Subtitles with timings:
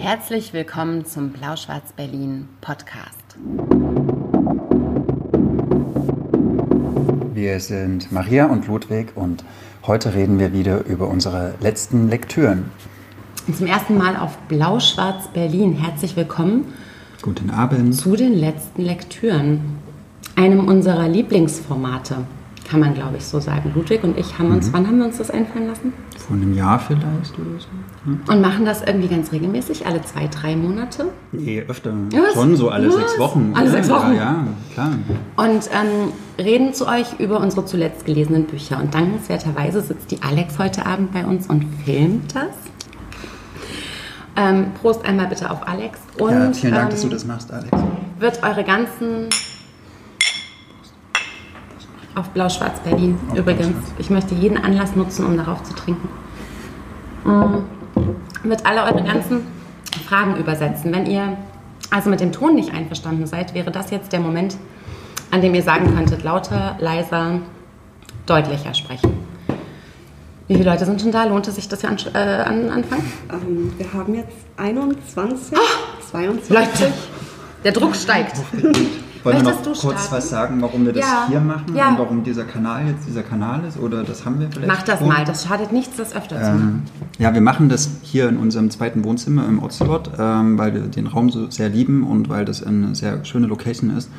[0.00, 3.36] Herzlich willkommen zum Blau-Schwarz-Berlin Podcast.
[7.34, 9.44] Wir sind Maria und Ludwig und
[9.86, 12.70] heute reden wir wieder über unsere letzten Lektüren.
[13.46, 15.74] Und zum ersten Mal auf Blau-Schwarz-Berlin.
[15.74, 16.72] Herzlich willkommen
[17.20, 17.94] Guten Abend.
[17.94, 19.60] zu den letzten Lektüren,
[20.34, 22.24] einem unserer Lieblingsformate,
[22.70, 23.72] kann man glaube ich so sagen.
[23.74, 25.92] Ludwig und ich haben uns, wann haben wir uns das einfallen lassen?
[26.16, 28.32] Vor einem Jahr vielleicht oder so.
[28.32, 31.06] Und machen das irgendwie ganz regelmäßig, alle zwei, drei Monate.
[31.32, 31.92] Nee, öfter.
[32.12, 32.34] Was?
[32.34, 32.94] Schon so alle Was?
[32.94, 33.52] sechs Wochen.
[33.56, 34.14] Alle ja, sechs Wochen?
[34.14, 34.90] Ja, ja, klar.
[35.36, 38.78] Und ähm, reden zu euch über unsere zuletzt gelesenen Bücher.
[38.80, 42.44] Und dankenswerterweise sitzt die Alex heute Abend bei uns und filmt das.
[44.36, 45.98] Ähm, Prost einmal bitte auf Alex.
[46.18, 47.70] Und ja, vielen Dank, ähm, dass du das machst, Alex.
[48.20, 49.28] wird eure ganzen
[52.14, 53.68] auf Blau-Schwarz Berlin Auf übrigens.
[53.68, 53.94] Blau-Schwarz.
[53.98, 56.08] Ich möchte jeden Anlass nutzen, um darauf zu trinken.
[57.24, 58.48] Mm.
[58.48, 59.46] Wird alle eure ganzen
[60.06, 60.92] Fragen übersetzen.
[60.92, 61.36] Wenn ihr
[61.90, 64.56] also mit dem Ton nicht einverstanden seid, wäre das jetzt der Moment,
[65.30, 67.40] an dem ihr sagen könntet, lauter, leiser,
[68.26, 69.12] deutlicher sprechen.
[70.48, 71.24] Wie viele Leute sind schon da?
[71.24, 73.12] Lohnt es sich, dass wir an, äh, an, anfangen?
[73.30, 75.56] Ähm, wir haben jetzt 21,
[76.10, 76.50] 22.
[76.50, 76.92] Leute,
[77.62, 78.36] der Druck steigt.
[79.22, 80.14] Wollen wir noch Möchtest kurz starten?
[80.14, 81.26] was sagen, warum wir das Ja.
[81.28, 81.90] hier machen Ja.
[81.90, 83.78] und warum dieser Kanal jetzt dieser Kanal ist?
[83.78, 85.08] Oder das haben wir vielleicht Macht das vor?
[85.08, 86.86] mal, das schadet nichts, das öfter zu machen.
[87.00, 90.82] Ähm, ja, wir machen das hier in unserem zweiten Wohnzimmer im Ocelot, ähm, weil wir
[90.82, 94.10] den Raum so sehr lieben und weil das eine sehr schöne Location ist.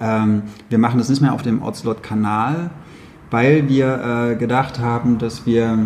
[0.00, 2.70] Ähm, wir machen das nicht mehr auf dem Ocelot-Kanal,
[3.30, 5.78] weil wir äh, gedacht haben, dass wir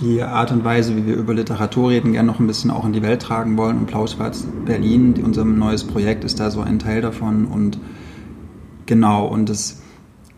[0.00, 2.92] die Art und Weise, wie wir über Literatur reden, gerne noch ein bisschen auch in
[2.92, 3.78] die Welt tragen wollen.
[3.78, 7.44] Und Blau-Schwarz Berlin, unser neues Projekt, ist da so ein Teil davon.
[7.44, 7.78] Und
[8.86, 9.82] genau, und es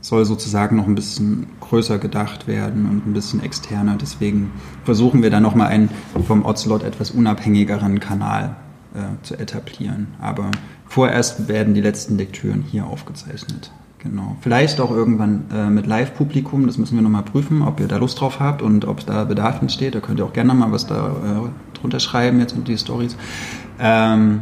[0.00, 3.96] soll sozusagen noch ein bisschen größer gedacht werden und ein bisschen externer.
[4.00, 4.50] Deswegen
[4.84, 5.90] versuchen wir da nochmal einen
[6.27, 8.56] vom Ocelot etwas unabhängigeren Kanal
[8.94, 10.08] äh, zu etablieren.
[10.20, 10.50] Aber
[10.86, 13.70] vorerst werden die letzten Lektüren hier aufgezeichnet.
[14.02, 14.36] Genau.
[14.40, 18.20] Vielleicht auch irgendwann äh, mit Live-Publikum, das müssen wir nochmal prüfen, ob ihr da Lust
[18.20, 19.95] drauf habt und ob da Bedarf entsteht.
[19.95, 23.17] Da könnt ihr auch gerne mal was da äh, drunter schreiben, jetzt unter die Stories.
[23.79, 24.41] Ähm,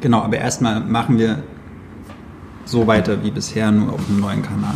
[0.00, 1.42] genau, aber erstmal machen wir
[2.64, 4.74] so weiter wie bisher, nur auf einem neuen Kanal.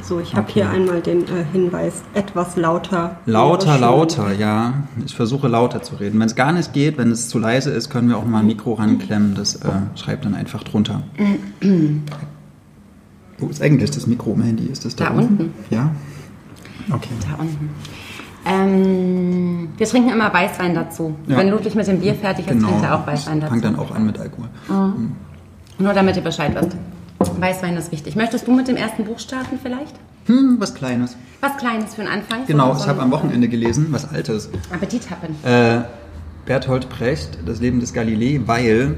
[0.00, 0.52] So, ich habe Okay.
[0.60, 3.16] hier einmal den äh, Hinweis, etwas lauter.
[3.26, 4.74] Lauter, lauter, ja.
[5.04, 6.20] Ich versuche lauter zu reden.
[6.20, 8.46] Wenn es gar nicht geht, wenn es zu leise ist, können wir auch mal ein
[8.46, 9.34] Mikro ranklemmen.
[9.34, 11.02] Das äh, schreibt dann einfach drunter.
[13.38, 14.66] Wo ist eigentlich das Mikro im Handy?
[14.66, 15.52] Ist das da, Da unten.
[15.70, 15.90] Ja?
[16.90, 17.10] Okay.
[17.28, 17.70] Da unten.
[18.46, 21.14] Ähm, wir trinken immer Weißwein dazu.
[21.26, 21.36] Ja.
[21.36, 23.74] Wenn Ludwig mit dem Bier fertig ist, trinkt er auch Weißwein Fangt dazu.
[23.74, 24.48] dann auch an mit Alkohol.
[25.78, 26.76] Nur damit ihr Bescheid wisst.
[27.40, 28.16] Weißwein ist wichtig.
[28.16, 29.94] Möchtest du mit dem ersten Buch starten vielleicht?
[30.26, 31.16] Hm, was Kleines.
[31.40, 32.40] Was Kleines für den Anfang?
[32.46, 34.50] Genau, ich habe am Wochenende gelesen, was Altes.
[34.72, 35.34] Appetit haben.
[35.44, 35.84] Äh,
[36.46, 38.94] Berthold Brecht, Das Leben des Galilei, weil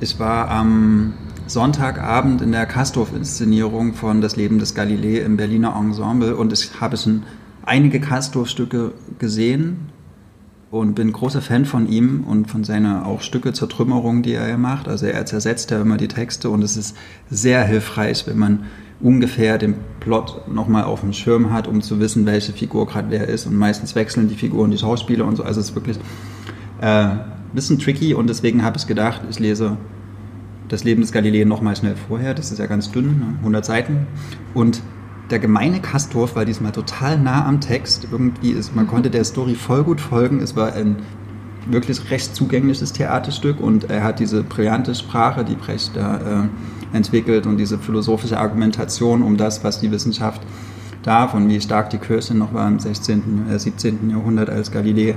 [0.00, 1.12] ich war am
[1.46, 6.96] Sonntagabend in der Castorf-Inszenierung von Das Leben des Galilei im Berliner Ensemble und ich habe
[6.96, 7.24] schon
[7.64, 9.90] einige Castorf-Stücke gesehen
[10.70, 14.56] und bin großer Fan von ihm und von seiner auch Stücke zur Trümmerung, die er
[14.56, 14.88] macht.
[14.88, 16.96] Also er zersetzt ja immer die Texte und es ist
[17.28, 18.64] sehr hilfreich, wenn man
[19.00, 23.28] ungefähr den Plot nochmal auf dem Schirm hat, um zu wissen, welche Figur gerade wer
[23.28, 23.46] ist.
[23.46, 25.42] Und meistens wechseln die Figuren, die Schauspieler und so.
[25.42, 25.98] Also es ist wirklich
[26.80, 27.20] äh, ein
[27.52, 29.76] bisschen tricky und deswegen habe ich gedacht, ich lese
[30.72, 32.32] das Leben des Galilei nochmal schnell vorher.
[32.32, 33.34] Das ist ja ganz dünn, ne?
[33.40, 34.06] 100 Seiten.
[34.54, 34.80] Und
[35.30, 38.08] der gemeine Kastorf war diesmal total nah am Text.
[38.10, 40.40] Irgendwie ist, man konnte der Story voll gut folgen.
[40.40, 40.96] Es war ein
[41.66, 47.46] wirklich recht zugängliches Theaterstück und er hat diese brillante Sprache, die Brecht da äh, entwickelt
[47.46, 50.40] und diese philosophische Argumentation um das, was die Wissenschaft
[51.02, 54.08] darf und wie stark die Kirche noch war im 16., äh, 17.
[54.08, 55.16] Jahrhundert, als Galilei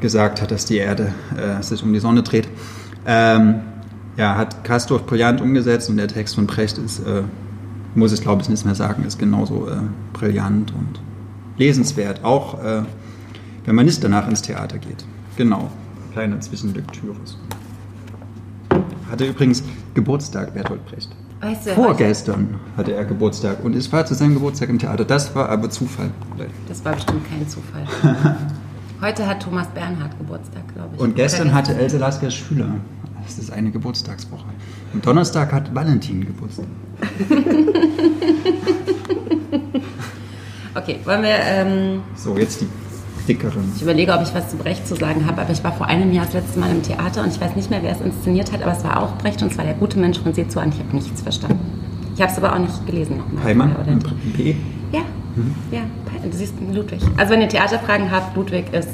[0.00, 2.48] gesagt hat, dass die Erde äh, sich um die Sonne dreht.
[3.04, 3.60] Ähm,
[4.16, 7.22] ja, hat Kastorf brillant umgesetzt und der Text von Brecht ist, äh,
[7.94, 9.76] muss ich glaube ich nicht mehr sagen, ist genauso äh,
[10.12, 11.00] brillant und
[11.58, 12.82] lesenswert, auch äh,
[13.64, 15.04] wenn man nicht danach ins Theater geht.
[15.36, 15.70] Genau,
[16.12, 17.16] kleine Zwischenlektüre.
[19.10, 19.62] Hatte übrigens
[19.94, 21.10] Geburtstag, Bertolt Brecht.
[21.40, 25.04] Weißt du, Vorgestern hatte er Geburtstag und ich war zu seinem Geburtstag im Theater.
[25.04, 26.10] Das war aber Zufall.
[26.66, 27.84] Das war bestimmt kein Zufall.
[29.00, 31.00] Heute hat Thomas Bernhard Geburtstag, glaube ich.
[31.00, 32.76] Und gestern Oder hatte Else Lasker Schüler.
[33.26, 34.44] Das ist eine Geburtstagswoche.
[34.94, 36.66] Und Donnerstag hat Valentin Geburtstag.
[40.74, 41.30] Okay, wollen wir.
[41.42, 42.66] Ähm, So, jetzt die
[43.26, 43.72] dickeren.
[43.74, 46.12] ich überlege, ob ich was zu Brecht zu sagen habe, aber ich war vor einem
[46.12, 48.62] Jahr das letzte Mal im Theater und ich weiß nicht mehr, wer es inszeniert hat,
[48.62, 50.94] aber es war auch Brecht und zwar der gute Mensch von Seezu und ich habe
[50.94, 51.58] nichts verstanden.
[52.14, 53.42] Ich habe es aber auch nicht gelesen nochmal.
[53.42, 53.98] Heimann Oder- im
[54.34, 54.54] PE.
[54.92, 55.00] Ja,
[55.72, 55.80] ja,
[56.22, 57.00] du siehst Ludwig.
[57.16, 58.88] Also wenn ihr Theaterfragen habt, Ludwig ist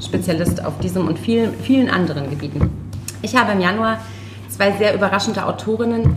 [0.00, 2.70] Spezialist auf diesem und vielen, vielen anderen Gebieten.
[3.24, 4.00] Ich habe im Januar
[4.50, 6.14] zwei sehr überraschende Autorinnen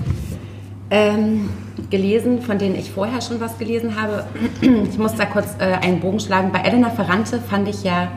[0.91, 1.49] ähm,
[1.89, 4.25] gelesen, von denen ich vorher schon was gelesen habe.
[4.61, 6.51] Ich muss da kurz äh, einen Bogen schlagen.
[6.51, 8.09] Bei Elena Ferrante fand ich ja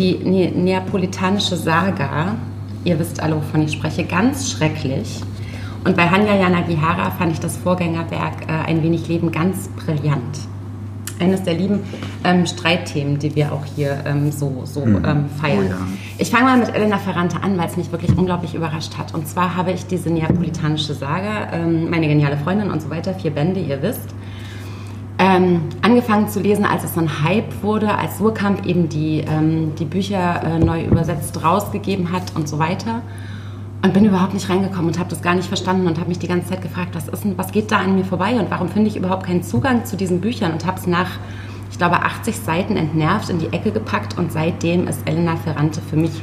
[0.00, 2.34] die ne neapolitanische Saga,
[2.82, 5.20] ihr wisst alle, wovon ich spreche, ganz schrecklich.
[5.84, 10.38] Und bei Hanya Yanagihara fand ich das Vorgängerwerk äh, Ein wenig Leben ganz brillant
[11.20, 11.80] eines der lieben
[12.24, 15.04] ähm, Streitthemen, die wir auch hier ähm, so, so mhm.
[15.04, 15.66] ähm, feiern.
[15.66, 15.78] Oh, ja.
[16.18, 19.14] Ich fange mal mit Elena Ferrante an, weil es mich wirklich unglaublich überrascht hat.
[19.14, 23.30] Und zwar habe ich diese neapolitanische Saga, ähm, meine geniale Freundin und so weiter, vier
[23.30, 24.14] Bände, ihr wisst,
[25.18, 29.74] ähm, angefangen zu lesen, als es so ein Hype wurde, als Surkamp eben die, ähm,
[29.78, 33.02] die Bücher äh, neu übersetzt rausgegeben hat und so weiter.
[33.86, 36.26] Und bin überhaupt nicht reingekommen und habe das gar nicht verstanden und habe mich die
[36.26, 38.88] ganze Zeit gefragt, was ist denn, was geht da an mir vorbei und warum finde
[38.88, 40.52] ich überhaupt keinen Zugang zu diesen Büchern?
[40.52, 41.08] Und habe es nach,
[41.70, 45.94] ich glaube, 80 Seiten entnervt in die Ecke gepackt und seitdem ist Elena Ferrante für
[45.94, 46.20] mich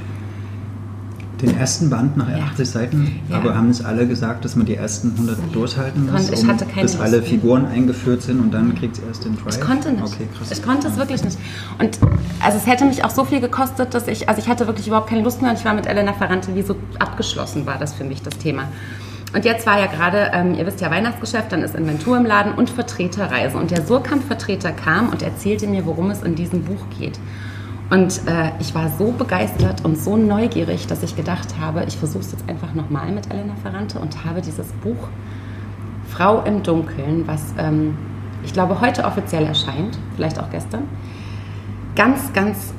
[1.42, 2.46] den ersten Band nach ja.
[2.46, 3.38] 80 Seiten, ja.
[3.38, 5.44] aber haben es alle gesagt, dass man die ersten 100 nee.
[5.54, 9.36] durchhalten muss, ich hatte bis alle Figuren eingeführt sind und dann kriegt es erst den
[9.36, 9.56] Drive?
[9.56, 10.04] Ich konnte nicht.
[10.04, 10.52] Okay, krass.
[10.52, 11.38] Ich konnte es wirklich nicht.
[11.80, 12.00] Und
[12.40, 15.10] also es hätte mich auch so viel gekostet, dass ich, also ich hatte wirklich überhaupt
[15.10, 18.04] keine Lust mehr und ich war mit Elena Ferrante, wie so abgeschlossen war das für
[18.04, 18.68] mich, das Thema.
[19.34, 22.54] Und jetzt war ja gerade, ähm, ihr wisst ja, Weihnachtsgeschäft, dann ist Inventur im Laden
[22.54, 23.58] und Vertreterreise.
[23.58, 27.20] Und der Surkamp-Vertreter kam und erzählte mir, worum es in diesem Buch geht.
[27.90, 32.24] Und äh, ich war so begeistert und so neugierig, dass ich gedacht habe, ich versuche
[32.24, 35.10] es jetzt einfach nochmal mit Elena Ferrante und habe dieses Buch
[36.10, 37.98] Frau im Dunkeln, was ähm,
[38.44, 40.84] ich glaube heute offiziell erscheint, vielleicht auch gestern,
[41.96, 42.74] ganz, ganz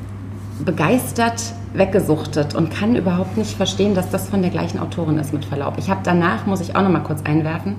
[0.65, 1.43] begeistert
[1.75, 5.75] weggesuchtet und kann überhaupt nicht verstehen, dass das von der gleichen Autorin ist, mit Verlaub.
[5.79, 7.77] Ich habe danach, muss ich auch nochmal kurz einwerfen,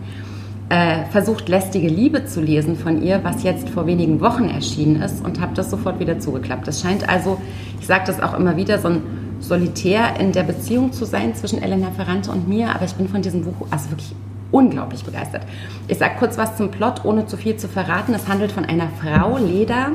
[0.70, 5.24] äh, versucht, lästige Liebe zu lesen von ihr, was jetzt vor wenigen Wochen erschienen ist
[5.24, 6.68] und habe das sofort wieder zugeklappt.
[6.68, 7.40] Es scheint also,
[7.80, 9.04] ich sage das auch immer wieder, so ein
[9.40, 13.22] Solitär in der Beziehung zu sein zwischen Elena Ferrante und mir, aber ich bin von
[13.22, 14.16] diesem Buch also wirklich
[14.52, 15.44] unglaublich begeistert.
[15.88, 18.14] Ich sage kurz was zum Plot, ohne zu viel zu verraten.
[18.14, 19.92] Es handelt von einer Frau, Leda,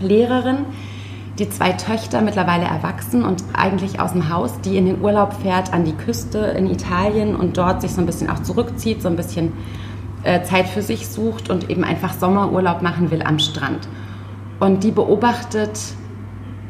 [0.00, 0.64] Lehrerin,
[1.38, 5.72] die zwei Töchter mittlerweile erwachsen und eigentlich aus dem Haus, die in den Urlaub fährt
[5.72, 9.16] an die Küste in Italien und dort sich so ein bisschen auch zurückzieht, so ein
[9.16, 9.52] bisschen
[10.22, 13.88] äh, Zeit für sich sucht und eben einfach Sommerurlaub machen will am Strand.
[14.58, 15.78] Und die beobachtet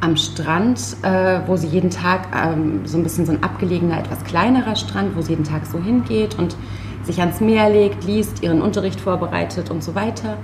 [0.00, 4.25] am Strand, äh, wo sie jeden Tag ähm, so ein bisschen so ein abgelegener, etwas
[4.25, 6.56] kleinerer Strand, wo sie jeden Tag so hingeht und
[7.02, 10.37] sich ans Meer legt, liest, ihren Unterricht vorbereitet und so weiter.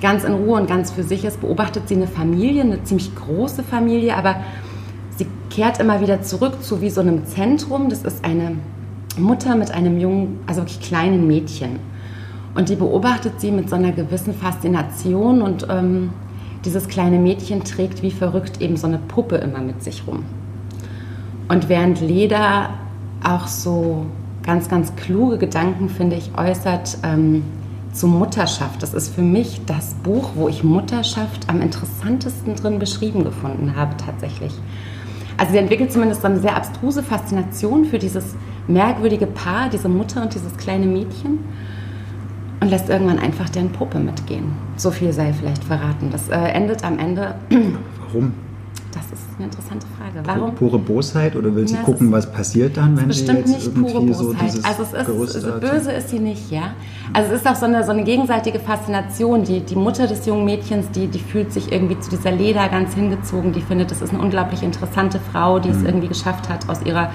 [0.00, 3.62] Ganz in Ruhe und ganz für sich ist, beobachtet sie eine Familie, eine ziemlich große
[3.62, 4.36] Familie, aber
[5.16, 7.88] sie kehrt immer wieder zurück zu wie so einem Zentrum.
[7.88, 8.56] Das ist eine
[9.16, 11.91] Mutter mit einem jungen, also wirklich kleinen Mädchen.
[12.54, 16.10] Und die beobachtet sie mit so einer gewissen Faszination und ähm,
[16.64, 20.24] dieses kleine Mädchen trägt wie verrückt eben so eine Puppe immer mit sich rum.
[21.48, 22.70] Und während Leda
[23.24, 24.06] auch so
[24.42, 27.42] ganz, ganz kluge Gedanken, finde ich, äußert ähm,
[27.92, 28.82] zu Mutterschaft.
[28.82, 33.96] Das ist für mich das Buch, wo ich Mutterschaft am interessantesten drin beschrieben gefunden habe,
[33.96, 34.52] tatsächlich.
[35.36, 38.34] Also sie entwickelt zumindest so eine sehr abstruse Faszination für dieses
[38.68, 41.40] merkwürdige Paar, diese Mutter und dieses kleine Mädchen
[42.62, 44.52] und lässt irgendwann einfach deren Puppe mitgehen.
[44.76, 46.10] So viel sei vielleicht verraten.
[46.12, 47.34] Das äh, endet am Ende.
[48.06, 48.32] Warum?
[48.92, 50.24] Das ist eine interessante Frage.
[50.24, 50.54] Warum?
[50.54, 53.90] Pure Bosheit oder will sie ja, gucken, was passiert dann, wenn sie jetzt nicht irgendwie
[53.90, 54.52] pure Bosheit.
[54.52, 56.74] so Also es ist, so böse ist sie nicht, ja.
[57.12, 59.42] Also es ist auch so eine, so eine gegenseitige Faszination.
[59.42, 62.94] Die, die Mutter des jungen Mädchens, die, die fühlt sich irgendwie zu dieser Leder ganz
[62.94, 63.52] hingezogen.
[63.52, 65.74] Die findet, das ist eine unglaublich interessante Frau, die mhm.
[65.74, 67.10] es irgendwie geschafft hat, aus ihrer,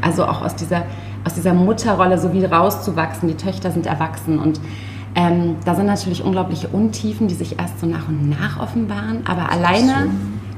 [0.00, 0.84] also auch aus dieser
[1.24, 3.28] aus dieser Mutterrolle so wie rauszuwachsen.
[3.28, 4.60] Die Töchter sind erwachsen und
[5.14, 9.26] ähm, da sind natürlich unglaubliche Untiefen, die sich erst so nach und nach offenbaren.
[9.26, 10.10] Aber alleine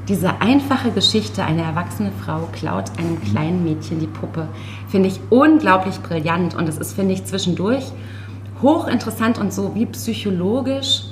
[0.07, 4.47] diese einfache Geschichte, eine erwachsene Frau klaut einem kleinen Mädchen die Puppe,
[4.89, 6.55] finde ich unglaublich brillant.
[6.55, 7.85] Und es ist, finde ich, zwischendurch
[8.61, 11.03] hochinteressant und so wie psychologisch.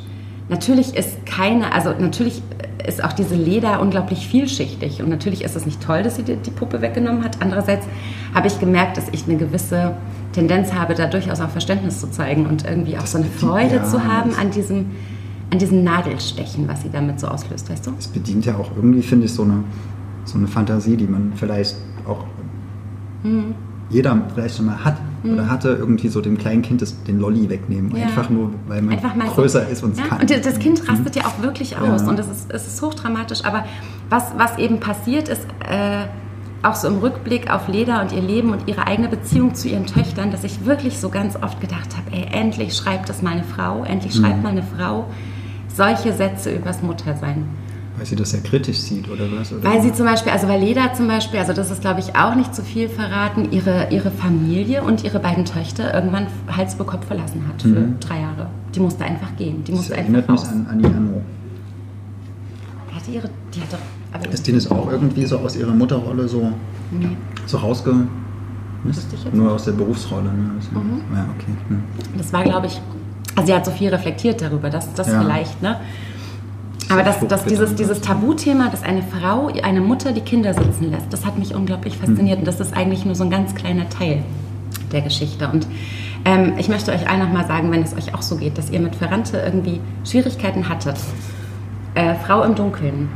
[0.49, 2.41] Natürlich ist keine, also natürlich
[2.85, 5.01] ist auch diese Leder unglaublich vielschichtig.
[5.01, 7.37] Und natürlich ist es nicht toll, dass sie die, die Puppe weggenommen hat.
[7.39, 7.87] Andererseits
[8.33, 9.95] habe ich gemerkt, dass ich eine gewisse
[10.33, 13.83] Tendenz habe, da durchaus auch Verständnis zu zeigen und irgendwie auch so eine Freude ja,
[13.83, 14.87] zu haben an diesem,
[15.51, 17.91] an diesem Nadelstechen, was sie damit so auslöst, weißt du?
[17.99, 19.63] Es bedient ja auch irgendwie, finde ich, so eine,
[20.25, 21.75] so eine Fantasie, die man vielleicht
[22.07, 22.25] auch
[23.23, 23.55] mhm.
[23.89, 25.33] jeder vielleicht schon mal hat mhm.
[25.33, 27.95] oder hatte, irgendwie so dem kleinen Kind das, den Lolli wegnehmen.
[27.95, 28.05] Ja.
[28.05, 29.71] Einfach nur, weil man größer so.
[29.71, 30.05] ist und es ja?
[30.05, 30.21] kann.
[30.21, 30.89] Und das Kind mhm.
[30.89, 31.21] rastet mhm.
[31.21, 33.43] ja auch wirklich aus und es ist, es ist hochdramatisch.
[33.43, 33.65] Aber
[34.09, 36.05] was, was eben passiert ist, äh,
[36.63, 39.87] auch so im Rückblick auf Leda und ihr Leben und ihre eigene Beziehung zu ihren
[39.87, 43.43] Töchtern, dass ich wirklich so ganz oft gedacht habe, ey, endlich schreibt das mal eine
[43.43, 44.43] Frau, endlich schreibt mhm.
[44.43, 45.07] mal eine Frau
[45.73, 47.45] solche Sätze übers Muttersein.
[47.97, 49.51] Weil sie das sehr kritisch sieht, oder was?
[49.53, 52.15] Oder Weil sie zum Beispiel, also weil Leda zum Beispiel, also das ist glaube ich
[52.15, 56.85] auch nicht zu viel verraten, ihre, ihre Familie und ihre beiden Töchter irgendwann Hals über
[56.85, 57.99] Kopf verlassen hat für Mhm.
[57.99, 58.49] drei Jahre.
[58.75, 59.63] Die musste einfach gehen.
[59.65, 60.51] Die das musste erinnert einfach raus.
[60.51, 61.21] an Annie Anno.
[62.95, 64.00] Hatte ihre, die hat doch, aber
[64.31, 66.51] Ist die das auch irgendwie so aus ihrer Mutterrolle so,
[66.91, 67.15] nee.
[67.45, 67.93] so rausge...
[68.83, 70.51] Jetzt Nur aus der Berufsrolle, ne?
[70.57, 71.01] Das- Mhm.
[71.13, 71.51] Ja, okay.
[71.67, 71.83] Hm.
[72.17, 72.81] Das war, glaube ich,
[73.35, 75.21] also sie hat so viel reflektiert darüber, dass das Ja.
[75.21, 75.77] vielleicht, ne?
[76.89, 81.13] Aber dass, dass dieses, dieses Tabuthema, dass eine Frau, eine Mutter die Kinder sitzen lässt,
[81.13, 82.39] das hat mich unglaublich fasziniert.
[82.39, 84.23] Und das ist eigentlich nur so ein ganz kleiner Teil
[84.91, 85.47] der Geschichte.
[85.47, 85.67] Und
[86.25, 88.79] ähm, ich möchte euch allen nochmal sagen, wenn es euch auch so geht, dass ihr
[88.81, 90.97] mit Ferrante irgendwie Schwierigkeiten hattet.
[91.93, 93.09] Äh, Frau im Dunkeln.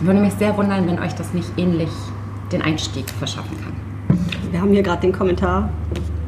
[0.00, 1.90] Würde mich sehr wundern, wenn euch das nicht ähnlich
[2.52, 3.72] den Einstieg verschaffen kann.
[4.50, 5.70] Wir haben hier gerade den Kommentar,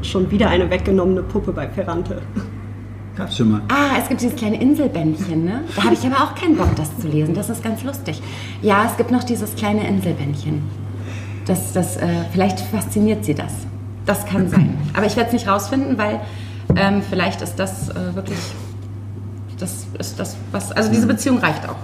[0.02, 2.22] schon wieder eine weggenommene Puppe bei Ferrante.
[3.16, 3.62] Gab's schon mal.
[3.68, 5.64] Ah, es gibt dieses kleine Inselbändchen, ne?
[5.74, 7.34] Da habe ich aber auch keinen Bock, das zu lesen.
[7.34, 8.22] Das ist ganz lustig.
[8.62, 10.62] Ja, es gibt noch dieses kleine Inselbändchen.
[11.44, 13.52] Das, das, äh, vielleicht fasziniert sie das.
[14.06, 14.78] Das kann sein.
[14.94, 16.20] Aber ich werde es nicht rausfinden, weil
[16.76, 18.38] ähm, vielleicht ist das äh, wirklich,
[19.58, 21.76] das ist das, was, also diese Beziehung reicht auch.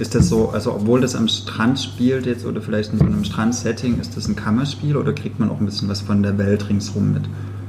[0.00, 3.24] Ist das so, also obwohl das am Strand spielt jetzt oder vielleicht in so einem
[3.24, 6.68] Strandsetting, ist das ein Kammerspiel oder kriegt man auch ein bisschen was von der Welt
[6.68, 7.22] ringsrum mit?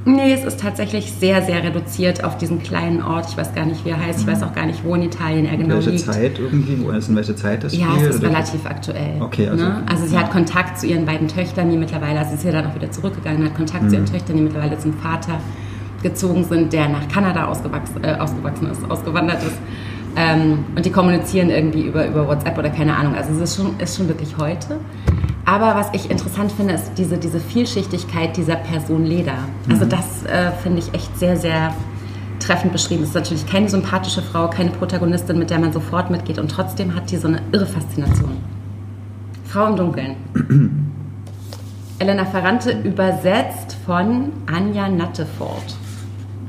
[0.06, 3.26] Nee, es ist tatsächlich sehr, sehr reduziert auf diesen kleinen Ort.
[3.28, 4.20] Ich weiß gar nicht, wie er heißt.
[4.20, 6.04] Ich weiß auch gar nicht, wo in Italien er genau welche liegt.
[6.06, 6.78] Zeit irgendwie?
[6.82, 8.08] Wo ist in welche Zeit das Ja, spielt?
[8.08, 8.30] es ist oder?
[8.30, 9.20] relativ aktuell.
[9.20, 9.82] Okay, also- ne?
[9.86, 10.20] also sie ja.
[10.22, 12.90] hat Kontakt zu ihren beiden Töchtern, die mittlerweile, also sie ist ja dann auch wieder
[12.90, 14.10] zurückgegangen, hat Kontakt zu ihren Mhm.
[14.12, 15.38] Töchtern, die mittlerweile zum Vater
[16.02, 19.58] gezogen sind, der nach Kanada ausgewachsen, äh, ausgewachsen ist, ausgewandert ist.
[20.16, 23.14] Ähm, und die kommunizieren irgendwie über, über WhatsApp oder keine Ahnung.
[23.14, 24.78] Also es ist schon, ist schon wirklich heute.
[25.44, 29.34] Aber was ich interessant finde, ist diese, diese Vielschichtigkeit dieser Person Leda.
[29.68, 29.88] Also Mhm.
[29.88, 31.74] das äh, finde ich echt sehr, sehr
[32.38, 33.02] treffend beschrieben.
[33.02, 36.38] Es ist natürlich keine sympathische Frau, keine Protagonistin, mit der man sofort mitgeht.
[36.38, 38.36] Und trotzdem hat die so eine irre Faszination.
[39.44, 40.16] Frau im Dunkeln.
[41.98, 45.76] Elena Ferrante übersetzt von Anja Nattefort.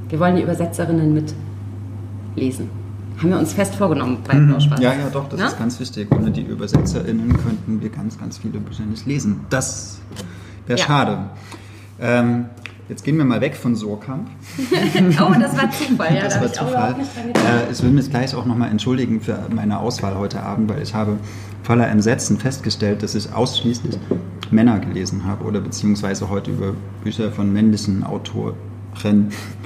[0.09, 1.13] Wir wollen die Übersetzerinnen
[2.35, 2.69] mitlesen.
[3.21, 4.79] Haben wir uns fest vorgenommen bei Blauschwarz.
[4.79, 4.83] Mhm.
[4.83, 5.47] Ja, ja, doch, das Na?
[5.47, 6.07] ist ganz wichtig.
[6.11, 9.41] Ohne die ÜbersetzerInnen könnten wir ganz, ganz viele Bücher nicht lesen.
[9.49, 9.99] Das
[10.65, 10.85] wäre Ja.
[10.85, 11.17] schade.
[11.99, 12.45] Ähm,
[12.89, 14.27] jetzt gehen wir mal weg von Surkamp.
[15.21, 16.15] Oh, das war Zufall.
[16.15, 16.95] Ja, das da war hab ich auch Zufall.
[17.35, 20.95] Äh, ich will mich gleich auch nochmal entschuldigen für meine Auswahl heute Abend, weil ich
[20.95, 21.17] habe
[21.63, 23.99] voller Entsetzen festgestellt, dass ich ausschließlich
[24.49, 26.73] Männer gelesen habe oder beziehungsweise heute über
[27.03, 28.55] Bücher von männlichen Autoren.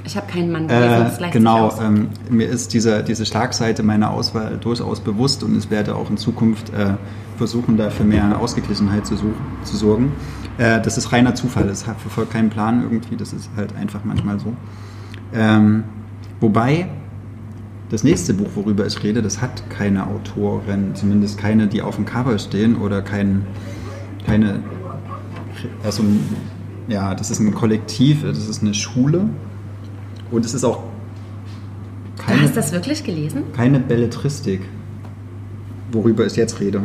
[0.04, 4.10] Ich habe keinen Mann gelesen, das Äh, genau, ähm, mir ist diese, diese Schlagseite meiner
[4.10, 6.94] Auswahl durchaus bewusst und ich werde auch in Zukunft äh,
[7.36, 9.16] versuchen, da für mehr Ausgeglichenheit zu,
[9.64, 10.12] zu sorgen.
[10.58, 14.04] Äh, das ist reiner Zufall, es hat verfolgt keinen Plan irgendwie, das ist halt einfach
[14.04, 14.52] manchmal so.
[15.34, 15.84] Ähm,
[16.40, 16.88] wobei
[17.90, 22.04] das nächste Buch, worüber ich rede, das hat keine Autorin, zumindest keine, die auf dem
[22.04, 23.46] Cover stehen oder kein,
[24.24, 24.60] keine,
[25.84, 26.02] also
[26.88, 29.28] ja, das ist ein Kollektiv, das ist eine Schule
[30.30, 30.84] und es ist auch
[32.16, 33.44] Du keine, hast das wirklich gelesen?
[33.54, 34.62] keine Belletristik,
[35.92, 36.82] worüber ich jetzt rede.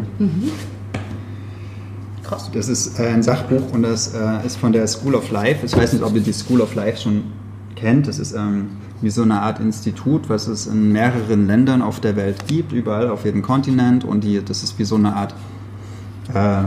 [2.23, 2.49] Krass.
[2.53, 5.65] Das ist äh, ein Sachbuch und das äh, ist von der School of Life.
[5.65, 7.23] Ich weiß nicht, ob ihr die School of Life schon
[7.75, 8.07] kennt.
[8.07, 8.69] Das ist ähm,
[9.01, 13.09] wie so eine Art Institut, was es in mehreren Ländern auf der Welt gibt, überall
[13.09, 14.03] auf jedem Kontinent.
[14.03, 15.33] Und die, das ist wie so eine Art,
[16.33, 16.63] äh,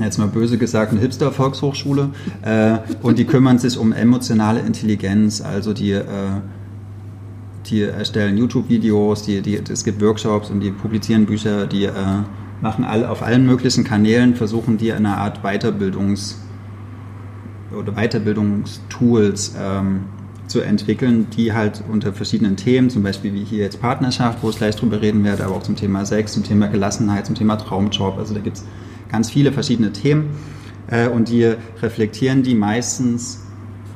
[0.00, 2.10] jetzt mal böse gesagt, eine Hipster-Volkshochschule.
[2.42, 6.04] Äh, und die kümmern sich um emotionale Intelligenz, also die äh,
[7.70, 11.92] die erstellen YouTube-Videos, die, die, es gibt Workshops und die publizieren Bücher, die äh,
[12.60, 16.36] machen alle auf allen möglichen Kanälen, versuchen die eine Art Weiterbildungs-
[17.76, 20.04] oder Weiterbildungstools ähm,
[20.46, 24.56] zu entwickeln, die halt unter verschiedenen Themen, zum Beispiel wie hier jetzt Partnerschaft, wo ich
[24.56, 28.16] gleich drüber reden werde, aber auch zum Thema Sex, zum Thema Gelassenheit, zum Thema Traumjob,
[28.16, 28.64] also da gibt es
[29.10, 30.30] ganz viele verschiedene Themen
[30.88, 33.44] äh, und die reflektieren die meistens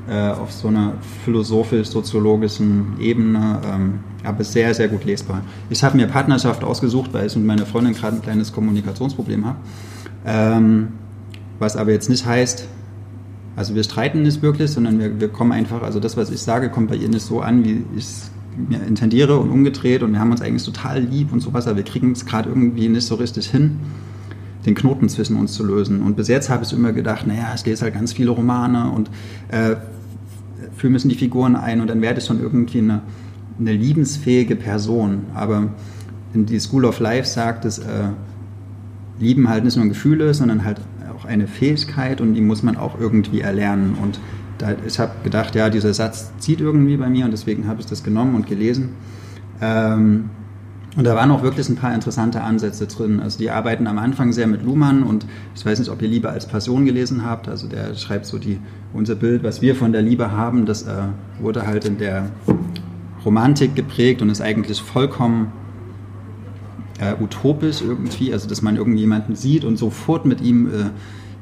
[0.09, 5.43] äh, auf so einer philosophisch-soziologischen Ebene, ähm, aber sehr, sehr gut lesbar.
[5.71, 9.59] Ich habe mir Partnerschaft ausgesucht, weil ich mit meiner Freundin gerade ein kleines Kommunikationsproblem habe.
[10.25, 10.89] Ähm,
[11.59, 12.67] was aber jetzt nicht heißt,
[13.55, 16.71] also wir streiten nicht wirklich, sondern wir, wir kommen einfach, also das, was ich sage,
[16.71, 20.21] kommt bei ihr nicht so an, wie ich es mir intendiere und umgedreht und wir
[20.21, 23.15] haben uns eigentlich total lieb und sowas, aber wir kriegen es gerade irgendwie nicht so
[23.15, 23.79] richtig hin
[24.67, 26.03] den Knoten zwischen uns zu lösen.
[26.03, 29.11] Und bis jetzt habe ich immer gedacht, naja, ich lese halt ganz viele Romane und
[29.49, 29.77] äh,
[30.77, 33.03] fühle mich die Figuren ein und dann werde ich schon irgendwie eine,
[33.59, 35.23] eine liebensfähige Person.
[35.35, 35.69] Aber
[36.35, 38.09] in die School of Life sagt es, äh,
[39.19, 40.81] Lieben halt nicht nur ein Gefühl ist, sondern halt
[41.15, 43.97] auch eine Fähigkeit und die muss man auch irgendwie erlernen.
[44.03, 44.19] Und
[44.59, 47.87] da, ich habe gedacht, ja, dieser Satz zieht irgendwie bei mir und deswegen habe ich
[47.87, 48.91] das genommen und gelesen.
[49.61, 50.31] Ähm,
[50.95, 53.21] Und da waren auch wirklich ein paar interessante Ansätze drin.
[53.21, 56.29] Also die arbeiten am Anfang sehr mit Luhmann und ich weiß nicht, ob ihr Liebe
[56.29, 57.49] als Passion gelesen habt.
[57.49, 58.59] Also der schreibt so die,
[58.93, 61.05] unser Bild, was wir von der Liebe haben, das äh,
[61.41, 62.31] wurde halt in der
[63.25, 65.53] Romantik geprägt und ist eigentlich vollkommen
[67.01, 68.31] äh, utopisch irgendwie.
[68.31, 70.91] Also dass man irgendjemanden sieht und sofort mit ihm äh,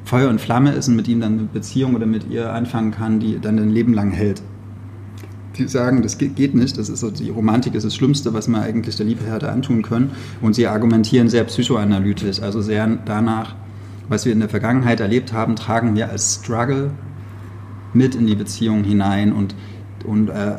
[0.04, 3.18] Feuer und Flamme ist und mit ihm dann eine Beziehung oder mit ihr anfangen kann,
[3.18, 4.42] die dann ein Leben lang hält
[5.60, 8.62] die sagen, das geht nicht, das ist so, die Romantik ist das Schlimmste, was man
[8.62, 10.10] eigentlich der Liebe hätte antun können.
[10.40, 13.54] Und sie argumentieren sehr psychoanalytisch, also sehr danach,
[14.08, 16.90] was wir in der Vergangenheit erlebt haben, tragen wir als Struggle
[17.92, 19.54] mit in die Beziehung hinein und,
[20.04, 20.56] und äh,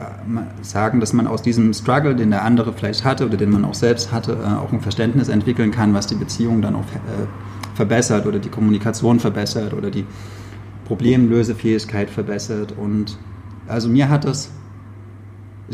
[0.62, 3.74] sagen, dass man aus diesem Struggle, den der andere vielleicht hatte oder den man auch
[3.74, 7.28] selbst hatte, äh, auch ein Verständnis entwickeln kann, was die Beziehung dann auch äh,
[7.76, 10.06] verbessert oder die Kommunikation verbessert oder die
[10.86, 12.74] Problemlösefähigkeit verbessert.
[12.78, 13.18] Und
[13.68, 14.52] also mir hat das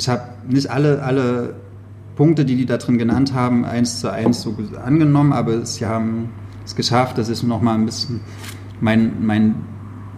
[0.08, 1.56] habe nicht alle, alle
[2.16, 6.30] Punkte, die die da drin genannt haben, eins zu eins so angenommen, aber sie haben
[6.66, 8.20] es geschafft, dass ich nochmal ein bisschen
[8.82, 9.56] mein, mein,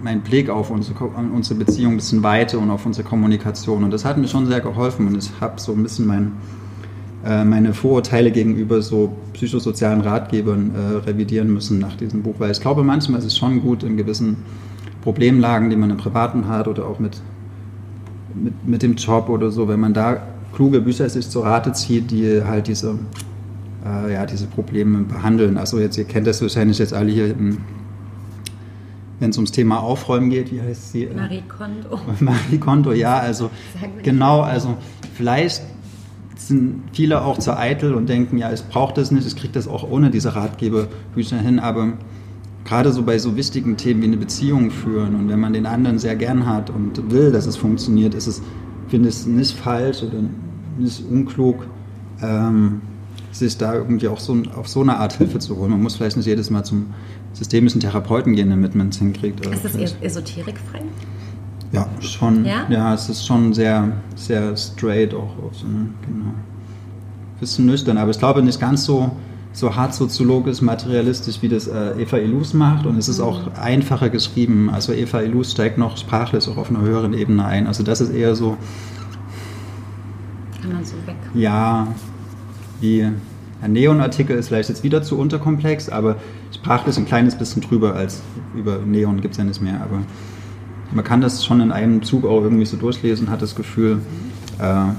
[0.02, 3.84] mein Blick auf unsere, unsere Beziehung ein bisschen weiter und auf unsere Kommunikation.
[3.84, 6.32] Und das hat mir schon sehr geholfen und ich habe so ein bisschen mein,
[7.26, 12.62] äh, meine Vorurteile gegenüber so psychosozialen Ratgebern äh, revidieren müssen nach diesem Buch, weil ich
[12.62, 14.38] glaube, manchmal ist es schon gut in gewissen
[15.02, 17.22] Problemlagen, die man im Privaten hat oder auch mit
[18.36, 20.22] mit, mit dem Job oder so, wenn man da
[20.54, 22.98] kluge Bücher sich zu Rate zieht, die halt diese,
[23.86, 25.58] äh, ja, diese Probleme behandeln.
[25.58, 27.36] Also jetzt, ihr kennt das wahrscheinlich jetzt alle hier,
[29.20, 31.08] wenn es ums Thema Aufräumen geht, wie heißt sie?
[31.16, 32.00] Marie Kondo.
[32.20, 33.50] Marie Kondo, ja, also
[34.04, 34.78] genau, also
[35.14, 35.62] vielleicht
[36.36, 39.68] sind viele auch zu eitel und denken, ja, ich brauche das nicht, ich kriege das
[39.68, 41.94] auch ohne diese Ratgeberbücher hin, aber
[42.70, 45.98] gerade so bei so wichtigen Themen wie eine Beziehung führen und wenn man den anderen
[45.98, 48.44] sehr gern hat und will, dass es funktioniert, ist es,
[48.88, 50.20] finde ich es nicht falsch oder
[50.78, 51.66] nicht unklug,
[52.22, 52.82] ähm,
[53.32, 55.72] sich da irgendwie auch so, auf so eine Art Hilfe zu holen.
[55.72, 56.94] Man muss vielleicht nicht jedes Mal zum
[57.34, 59.44] systemischen Therapeuten gehen, damit man es hinkriegt.
[59.48, 60.82] Ist das esoterikfrei?
[61.72, 62.46] Ja, schon.
[62.46, 62.68] Ja?
[62.70, 65.38] ja, es ist schon sehr, sehr straight auch.
[65.44, 66.34] Auf so eine, genau.
[67.40, 69.12] Bisschen nüchtern, aber ich glaube nicht ganz so
[69.52, 72.86] so hart soziologisch, materialistisch, wie das äh, Eva Ilus macht.
[72.86, 74.70] Und es ist auch einfacher geschrieben.
[74.70, 77.68] Also Eva Ilus steigt noch sprachlich auch auf einer höheren Ebene ein.
[77.68, 78.58] Also das ist eher so...
[80.62, 81.16] Kann man so weg.
[81.34, 81.88] Ja,
[82.80, 83.08] wie
[83.62, 86.16] ein Neon-Artikel ist vielleicht jetzt wieder zu unterkomplex, aber
[86.54, 88.22] sprachlich ein kleines bisschen drüber als
[88.56, 89.82] über Neon gibt es ja nicht mehr.
[89.82, 90.00] Aber
[90.94, 94.02] man kann das schon in einem Zug auch irgendwie so durchlesen, hat das Gefühl...
[94.60, 94.92] Äh,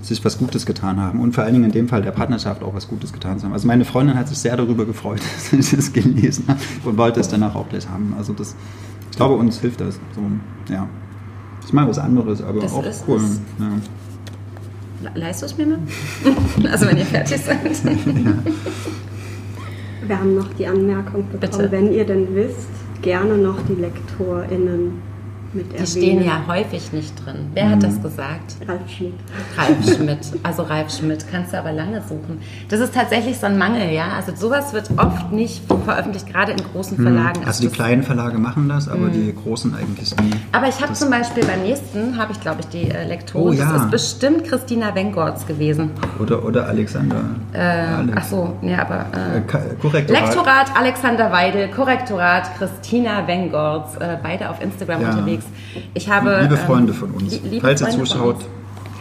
[0.00, 2.74] sich was Gutes getan haben und vor allen Dingen in dem Fall der Partnerschaft auch
[2.74, 3.52] was Gutes getan haben.
[3.52, 7.20] Also meine Freundin hat sich sehr darüber gefreut, dass ich das gelesen habe und wollte
[7.20, 8.14] es danach auch gleich haben.
[8.16, 8.54] Also das,
[9.10, 9.98] ich glaube, uns hilft das.
[10.14, 10.22] So,
[10.72, 10.88] ja.
[11.64, 13.20] Ich mache was anderes, aber das auch ist, cool.
[13.58, 15.10] Ja.
[15.14, 15.78] Leist du es mir mal?
[16.70, 17.58] also wenn ihr fertig seid.
[17.84, 18.32] ja.
[20.06, 21.70] Wir haben noch die Anmerkung bekommen, Bitte.
[21.70, 22.68] wenn ihr denn wisst,
[23.02, 25.07] gerne noch die LektorInnen
[25.54, 27.46] mit Die stehen ja häufig nicht drin.
[27.54, 27.70] Wer mhm.
[27.70, 28.56] hat das gesagt?
[28.66, 29.14] Ralf Schmidt.
[29.56, 30.18] Ralf Schmidt.
[30.42, 32.40] Also Ralf Schmidt kannst du aber lange suchen.
[32.68, 34.08] Das ist tatsächlich so ein Mangel, ja.
[34.16, 37.02] Also sowas wird oft nicht veröffentlicht, gerade in großen mhm.
[37.02, 37.40] Verlagen.
[37.46, 39.12] Also die kleinen Verlage machen das, aber mhm.
[39.12, 40.32] die großen eigentlich nie.
[40.52, 43.52] Aber ich habe zum Beispiel beim nächsten, habe ich glaube ich die äh, Lektorin, oh,
[43.52, 43.72] ja.
[43.72, 45.90] das ist bestimmt Christina Wengorts gewesen.
[46.18, 47.22] Oder, oder Alexander.
[47.52, 48.12] Äh, Alex.
[48.16, 49.06] ach so, nee, aber...
[49.16, 50.22] Äh, äh Korrektorat.
[50.24, 55.10] Lektorat Alexander Weidel, Korrektorat Christina Wengorts, äh, beide auf Instagram ja.
[55.10, 55.90] unterwegs unterwegs.
[55.94, 58.44] Ich habe, liebe ähm, Freunde von uns, falls ihr zuschaut,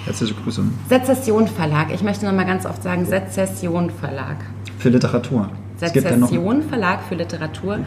[0.05, 0.63] herzliche Grüße.
[0.89, 1.93] Sezession Verlag.
[1.93, 4.37] Ich möchte noch mal ganz oft sagen, Sezession Verlag.
[4.79, 5.49] Für Literatur.
[5.77, 7.79] Sezession Verlag für Literatur.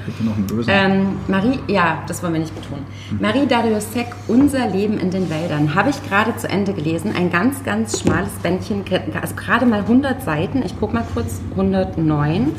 [0.69, 2.85] Ähm, Marie, ja, das wollen wir nicht betonen.
[3.11, 3.21] Mhm.
[3.21, 7.13] Marie Dariussec, Unser Leben in den Wäldern, habe ich gerade zu Ende gelesen.
[7.17, 8.85] Ein ganz, ganz schmales Bändchen,
[9.21, 10.63] also gerade mal 100 Seiten.
[10.65, 12.53] Ich gucke mal kurz, 109.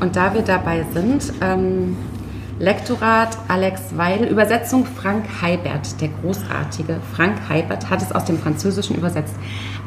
[0.00, 1.96] Und da wir dabei sind, ähm,
[2.58, 8.96] Lektorat Alex Weil, Übersetzung Frank Heibert, der großartige Frank Heibert hat es aus dem Französischen
[8.96, 9.34] übersetzt.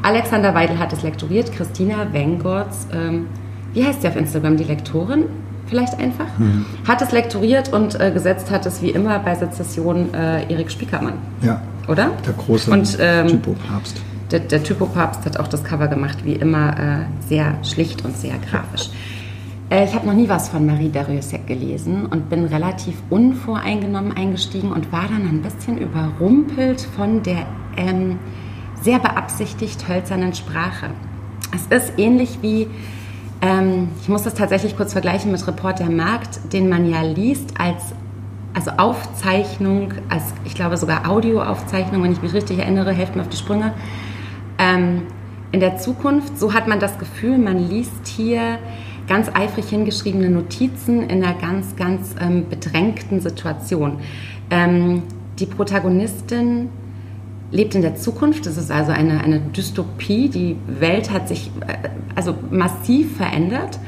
[0.02, 3.26] Alexander Weidel hat es lektoriert, Christina Wengorts, ähm,
[3.72, 5.24] wie heißt sie auf Instagram, die Lektorin?
[5.66, 6.26] Vielleicht einfach?
[6.38, 6.64] Mhm.
[6.86, 11.14] Hat es lektoriert und äh, gesetzt hat es wie immer bei Sezession äh, Erik Spiekermann.
[11.42, 11.62] Ja.
[11.88, 12.10] Oder?
[12.26, 14.00] Der große und, ähm, Typopapst.
[14.30, 18.34] Der, der Typopapst hat auch das Cover gemacht, wie immer äh, sehr schlicht und sehr
[18.38, 18.90] grafisch.
[19.70, 24.72] Äh, ich habe noch nie was von Marie Dariussec gelesen und bin relativ unvoreingenommen eingestiegen
[24.72, 28.18] und war dann ein bisschen überrumpelt von der ähm,
[28.82, 30.90] sehr beabsichtigt hölzernen Sprache.
[31.54, 32.66] Es ist ähnlich wie,
[33.40, 37.94] ähm, ich muss das tatsächlich kurz vergleichen mit Reporter Markt, den man ja liest als
[38.52, 43.28] also Aufzeichnung, als ich glaube sogar Audioaufzeichnung, wenn ich mich richtig erinnere, helft mir auf
[43.28, 43.74] die Sprünge.
[44.58, 45.02] Ähm,
[45.52, 48.58] in der Zukunft, so hat man das Gefühl, man liest hier
[49.10, 53.98] ganz eifrig hingeschriebene Notizen in einer ganz, ganz ähm, bedrängten Situation.
[54.50, 55.02] Ähm,
[55.40, 56.68] die Protagonistin
[57.50, 61.88] lebt in der Zukunft, das ist also eine, eine Dystopie, die Welt hat sich äh,
[62.14, 63.80] also massiv verändert.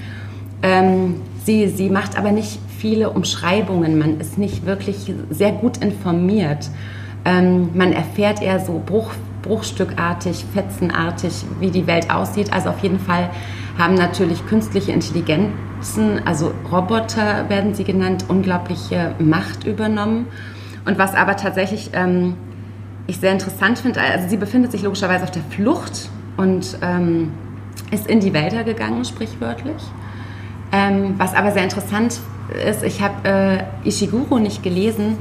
[0.61, 6.69] Ähm, sie, sie macht aber nicht viele Umschreibungen, man ist nicht wirklich sehr gut informiert.
[7.25, 12.53] Ähm, man erfährt eher so Bruch, bruchstückartig, fetzenartig, wie die Welt aussieht.
[12.53, 13.31] Also auf jeden Fall
[13.79, 20.27] haben natürlich künstliche Intelligenzen, also Roboter werden sie genannt, unglaubliche Macht übernommen.
[20.85, 22.35] Und was aber tatsächlich ähm,
[23.07, 27.33] ich sehr interessant finde, also sie befindet sich logischerweise auf der Flucht und ähm,
[27.91, 29.83] ist in die Wälder gegangen, sprichwörtlich.
[30.73, 32.21] Ähm, was aber sehr interessant
[32.67, 33.29] ist, ich habe
[33.85, 35.17] äh, Ishiguro nicht gelesen,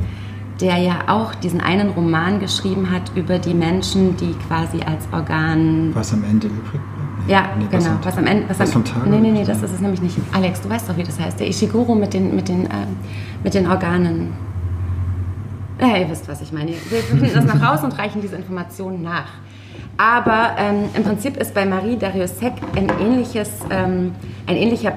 [0.62, 5.92] der ja auch diesen einen Roman geschrieben hat über die Menschen, die quasi als Organ.
[5.94, 6.80] Was am Ende übrig.
[7.28, 7.92] Ja, nee, genau.
[8.04, 8.50] Was, am Ende.
[8.50, 9.06] Was, was am, Tag?
[9.08, 10.18] Nee, nee, nee, das ist es nämlich nicht.
[10.32, 11.40] Alex, du weißt doch, wie das heißt.
[11.40, 12.88] Der Ishiguro mit den, mit den, äh,
[13.44, 14.34] mit den Organen.
[15.80, 16.72] Ja, ihr wisst, was ich meine.
[16.72, 19.30] Wir finden das noch raus und reichen diese Informationen nach.
[19.98, 24.14] Aber ähm, im Prinzip ist bei Marie Dariussec ein, ähnliches, ähm,
[24.48, 24.94] ein ähnlicher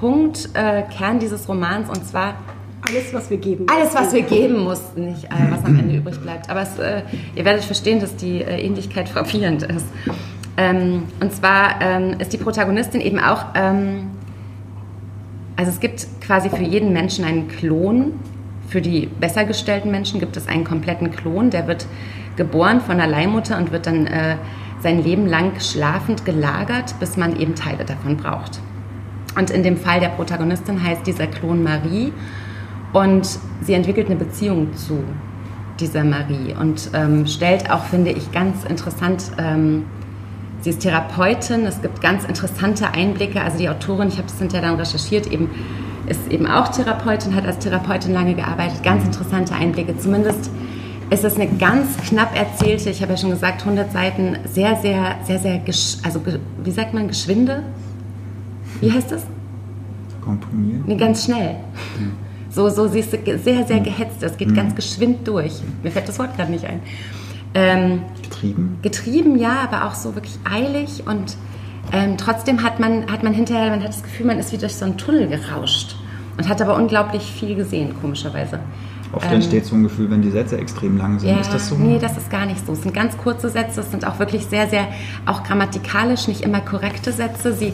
[0.00, 2.34] Punkt, äh, Kern dieses Romans, und zwar
[2.88, 3.66] alles, was wir geben.
[3.68, 6.48] Alles, was wir geben mussten, nicht äh, was am Ende übrig bleibt.
[6.48, 7.02] Aber es, äh,
[7.34, 9.86] ihr werdet verstehen, dass die äh, Ähnlichkeit frappierend ist.
[10.56, 14.10] Ähm, und zwar ähm, ist die Protagonistin eben auch, ähm,
[15.56, 18.14] also es gibt quasi für jeden Menschen einen Klon.
[18.68, 21.86] Für die besser gestellten Menschen gibt es einen kompletten Klon, der wird
[22.36, 24.36] geboren von einer Leihmutter und wird dann äh,
[24.80, 28.60] sein Leben lang schlafend gelagert, bis man eben Teile davon braucht.
[29.38, 32.12] Und in dem Fall der Protagonistin heißt dieser Klon Marie
[32.92, 35.04] und sie entwickelt eine Beziehung zu
[35.78, 39.84] dieser Marie und ähm, stellt auch, finde ich, ganz interessant ähm,
[40.60, 43.40] Sie ist Therapeutin, es gibt ganz interessante Einblicke.
[43.40, 45.50] Also die Autorin, ich habe es hinterher dann recherchiert, eben,
[46.08, 48.82] ist eben auch Therapeutin, hat als Therapeutin lange gearbeitet.
[48.82, 49.96] Ganz interessante Einblicke.
[49.98, 50.50] Zumindest
[51.10, 55.16] ist es eine ganz knapp erzählte, ich habe ja schon gesagt, 100 Seiten, sehr, sehr,
[55.24, 55.60] sehr, sehr,
[56.02, 56.20] also
[56.64, 57.62] wie sagt man, geschwinde?
[58.80, 59.24] Wie heißt das?
[60.20, 60.86] Komponiert?
[60.86, 61.56] Nee, ganz schnell.
[61.98, 62.12] Mhm.
[62.50, 64.22] So, so siehst du, sehr, sehr gehetzt.
[64.22, 64.54] Es geht mhm.
[64.54, 65.52] ganz geschwind durch.
[65.82, 66.80] Mir fällt das Wort gerade nicht ein.
[67.56, 68.78] Ähm, getrieben?
[68.82, 71.36] Getrieben, ja, aber auch so wirklich eilig und
[71.90, 74.74] ähm, trotzdem hat man, hat man hinterher, man hat das Gefühl, man ist wie durch
[74.74, 75.96] so einen Tunnel gerauscht
[76.36, 78.60] und hat aber unglaublich viel gesehen, komischerweise.
[79.12, 81.30] Oft ähm, entsteht so ein Gefühl, wenn die Sätze extrem lang sind.
[81.30, 81.76] Ja, ist das so?
[81.76, 82.72] Nee, das ist gar nicht so.
[82.72, 84.88] Es sind ganz kurze Sätze, es sind auch wirklich sehr, sehr,
[85.24, 87.54] auch grammatikalisch nicht immer korrekte Sätze.
[87.54, 87.72] Sie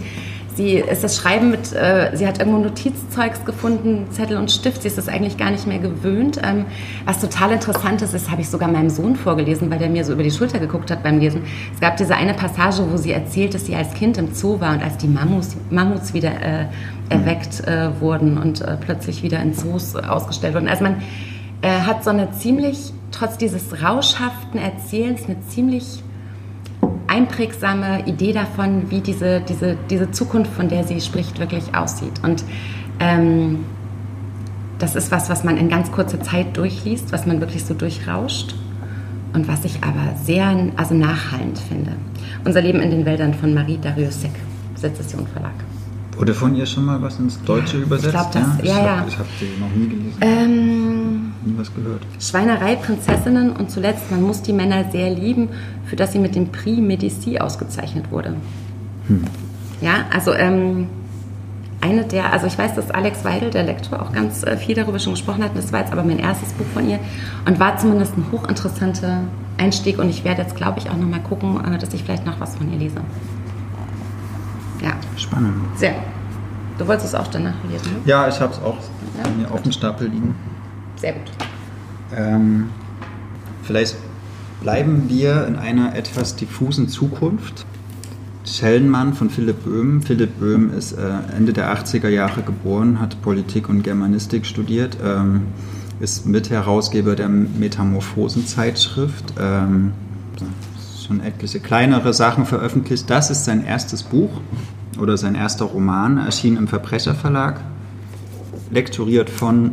[0.55, 4.83] Sie ist das Schreiben mit, äh, sie hat irgendwo Notizzeugs gefunden, Zettel und Stift.
[4.83, 6.41] Sie ist das eigentlich gar nicht mehr gewöhnt.
[6.43, 6.67] Ähm,
[7.07, 10.13] was total interessant ist, das habe ich sogar meinem Sohn vorgelesen, weil der mir so
[10.13, 11.43] über die Schulter geguckt hat beim Lesen.
[11.73, 14.75] Es gab diese eine Passage, wo sie erzählt, dass sie als Kind im Zoo war
[14.75, 16.67] und als die Mammuts, Mammuts wieder äh,
[17.09, 20.69] erweckt äh, wurden und äh, plötzlich wieder in Zoos ausgestellt wurden.
[20.69, 21.03] Also man
[21.63, 26.03] äh, hat so eine ziemlich, trotz dieses rauschhaften Erzählens, eine ziemlich
[27.13, 32.13] einprägsame Idee davon, wie diese, diese, diese Zukunft, von der sie spricht, wirklich aussieht.
[32.23, 32.43] Und
[33.01, 33.65] ähm,
[34.79, 38.55] das ist was, was man in ganz kurzer Zeit durchliest, was man wirklich so durchrauscht
[39.35, 41.93] und was ich aber sehr also nachhallend finde.
[42.45, 44.33] Unser Leben in den Wäldern von Marie Dariussec,
[44.75, 45.55] Sezession Verlag.
[46.17, 48.07] Wurde von ihr schon mal was ins Deutsche ja, übersetzt?
[48.07, 49.05] Ich glaube das, ja, ja.
[49.07, 50.19] Ich habe sie noch nie gelesen.
[50.21, 51.12] Ähm,
[51.45, 52.03] nie was gehört.
[52.21, 55.49] Schweinerei, Prinzessinnen und zuletzt, man muss die Männer sehr lieben,
[55.87, 58.35] für das sie mit dem Prix Medici ausgezeichnet wurde.
[59.09, 59.25] Hm.
[59.81, 60.87] Ja, also ähm,
[61.81, 64.99] eine der, also ich weiß, dass Alex Weidel, der Lektor, auch ganz äh, viel darüber
[64.99, 65.57] schon gesprochen hat.
[65.57, 67.01] Das war jetzt aber mein erstes Buch von ihr
[67.45, 69.23] und war zumindest ein hochinteressanter
[69.59, 72.25] Einstieg und ich werde jetzt, glaube ich, auch noch mal gucken, äh, dass ich vielleicht
[72.25, 73.01] noch was von ihr lese.
[74.81, 74.93] Ja.
[75.17, 75.55] Spannend.
[75.77, 75.95] Sehr.
[76.79, 77.99] Du wolltest es auch danach lesen, ne?
[78.05, 78.77] Ja, ich habe es auch
[79.19, 80.35] ja, auf dem Stapel liegen.
[81.03, 81.33] Sehr gut.
[82.17, 82.69] Ähm,
[83.65, 83.97] vielleicht
[84.61, 87.67] bleiben wir in einer etwas diffusen Zukunft.
[88.45, 90.03] Schellenmann von Philipp Böhm.
[90.03, 91.03] Philipp Böhm ist äh,
[91.37, 95.47] Ende der 80er Jahre geboren, hat Politik und Germanistik studiert, ähm,
[95.99, 99.35] ist Mitherausgeber der Metamorphosen-Zeitschrift.
[99.41, 99.91] Ähm,
[101.05, 103.11] schon etliche kleinere Sachen veröffentlicht.
[103.11, 104.31] Das ist sein erstes Buch
[105.01, 107.61] oder sein erster Roman, erschien im Verbrecherverlag,
[108.71, 109.73] lektoriert von.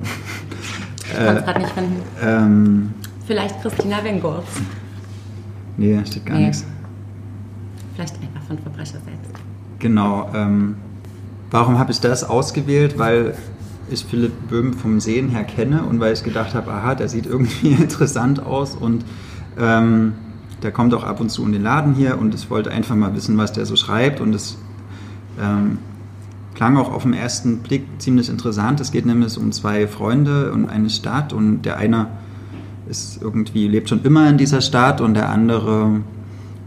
[1.12, 2.02] Ich kann es gerade nicht finden.
[2.22, 2.94] Ähm,
[3.26, 4.62] Vielleicht Christina Wengolf.
[5.78, 6.48] Nee, steht gar nee.
[6.48, 6.66] nichts.
[7.96, 9.32] Vielleicht einfach von Verbrecher selbst.
[9.80, 10.30] Genau.
[10.34, 10.76] Ähm,
[11.52, 12.98] warum habe ich das ausgewählt?
[12.98, 13.36] Weil
[13.90, 17.26] ich Philipp Böhm vom Sehen her kenne und weil ich gedacht habe, aha, der sieht
[17.26, 19.04] irgendwie interessant aus und
[19.60, 20.14] ähm,
[20.62, 23.16] der kommt auch ab und zu in den Laden hier und ich wollte einfach mal
[23.16, 24.58] wissen, was der so schreibt und es
[25.42, 25.80] ähm,
[26.56, 28.80] klang auch auf den ersten Blick ziemlich interessant.
[28.80, 32.08] Es geht nämlich um zwei Freunde und eine Stadt und der eine
[32.90, 36.02] ist irgendwie, lebt schon immer in dieser Stadt und der andere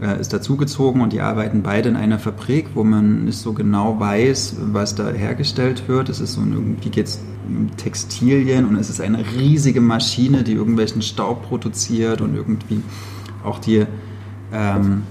[0.01, 3.99] äh, ist dazugezogen und die arbeiten beide in einer Fabrik, wo man nicht so genau
[3.99, 6.09] weiß, was da hergestellt wird.
[6.09, 10.53] Es ist so irgendwie geht es um Textilien und es ist eine riesige Maschine, die
[10.53, 12.81] irgendwelchen Staub produziert und irgendwie
[13.43, 13.85] auch die,
[14.53, 15.03] ähm,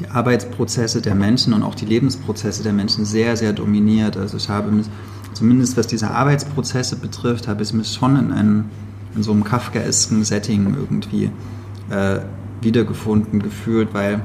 [0.00, 4.16] die Arbeitsprozesse der Menschen und auch die Lebensprozesse der Menschen sehr, sehr dominiert.
[4.16, 4.86] Also ich habe mich,
[5.34, 8.64] zumindest was diese Arbeitsprozesse betrifft, habe ich mich schon in, einem,
[9.14, 11.30] in so einem Kafkaesken Setting irgendwie
[11.90, 12.20] äh,
[12.62, 14.22] wiedergefunden gefühlt, weil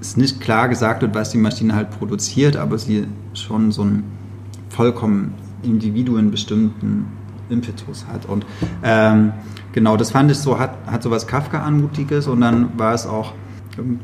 [0.00, 4.04] es nicht klar gesagt wird, was die Maschine halt produziert, aber sie schon so einen
[4.68, 7.06] vollkommen individuenbestimmten
[7.48, 8.26] Impetus hat.
[8.26, 8.44] Und
[8.82, 9.32] ähm,
[9.72, 13.32] genau, das fand ich so, hat, hat so was Kafka-Anmutiges und dann war es auch,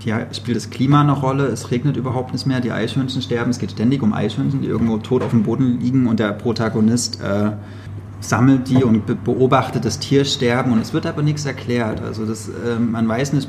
[0.05, 3.59] ja, spielt das Klima eine Rolle, es regnet überhaupt nicht mehr, die Eichhörnchen sterben, es
[3.59, 7.53] geht ständig um Eichhörnchen, die irgendwo tot auf dem Boden liegen und der Protagonist äh,
[8.21, 12.03] sammelt die und beobachtet das Tiersterben und es wird aber nichts erklärt.
[12.03, 13.49] Also das, äh, man weiß nicht,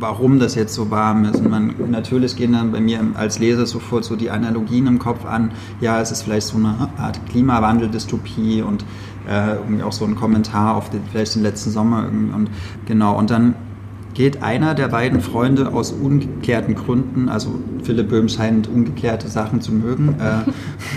[0.00, 1.36] warum das jetzt so warm ist.
[1.36, 5.24] Und man, natürlich gehen dann bei mir als Leser sofort so die Analogien im Kopf
[5.24, 5.52] an.
[5.80, 8.84] Ja, es ist vielleicht so eine Art Klimawandel-Dystopie und
[9.28, 12.34] äh, irgendwie auch so ein Kommentar auf den, vielleicht den letzten Sommer irgendwie.
[12.34, 12.50] Und
[12.86, 13.54] genau, und dann
[14.14, 19.72] geht einer der beiden Freunde aus ungeklärten Gründen, also Philipp Böhm scheint ungeklärte Sachen zu
[19.72, 20.50] mögen, äh,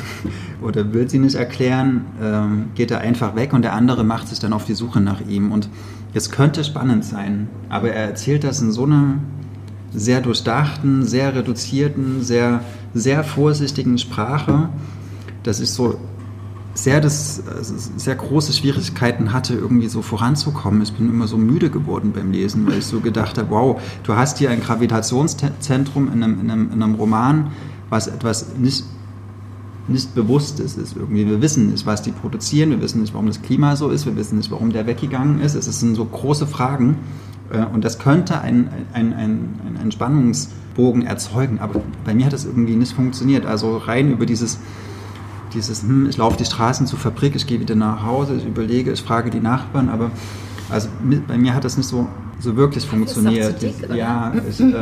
[0.65, 4.39] oder will sie nicht erklären, äh, geht er einfach weg und der andere macht sich
[4.39, 5.51] dann auf die Suche nach ihm.
[5.51, 5.69] Und
[6.13, 9.15] es könnte spannend sein, aber er erzählt das in so einer
[9.93, 12.61] sehr durchdachten, sehr reduzierten, sehr,
[12.93, 14.69] sehr vorsichtigen Sprache,
[15.43, 15.99] dass ich so
[16.73, 17.43] sehr, das,
[17.97, 20.81] sehr große Schwierigkeiten hatte, irgendwie so voranzukommen.
[20.81, 24.15] Ich bin immer so müde geworden beim Lesen, weil ich so gedacht habe, wow, du
[24.15, 27.51] hast hier ein Gravitationszentrum in einem, in einem, in einem Roman,
[27.89, 28.85] was etwas nicht
[29.87, 31.27] nicht bewusst ist, ist irgendwie.
[31.27, 34.15] Wir wissen nicht, was die produzieren, wir wissen nicht, warum das Klima so ist, wir
[34.15, 35.55] wissen nicht, warum der weggegangen ist.
[35.55, 36.97] Es sind so große Fragen
[37.51, 39.49] äh, und das könnte einen ein, ein,
[39.81, 43.45] ein Spannungsbogen erzeugen, aber bei mir hat das irgendwie nicht funktioniert.
[43.45, 44.59] Also rein über dieses,
[45.53, 48.91] dieses hm, ich laufe die Straßen zur Fabrik, ich gehe wieder nach Hause, ich überlege,
[48.91, 50.11] ich frage die Nachbarn, aber
[50.69, 50.89] also
[51.27, 52.07] bei mir hat das nicht so,
[52.39, 53.61] so wirklich funktioniert.
[53.61, 54.73] Dick, ja, ich, äh,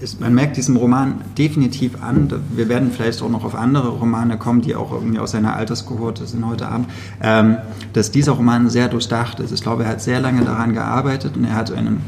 [0.00, 4.38] ist, man merkt diesem Roman definitiv an, wir werden vielleicht auch noch auf andere Romane
[4.38, 6.88] kommen, die auch irgendwie aus seiner Alterskohorte sind heute Abend,
[7.22, 7.58] ähm,
[7.92, 9.52] dass dieser Roman sehr durchdacht ist.
[9.52, 12.00] Ich glaube, er hat sehr lange daran gearbeitet und er hat einen,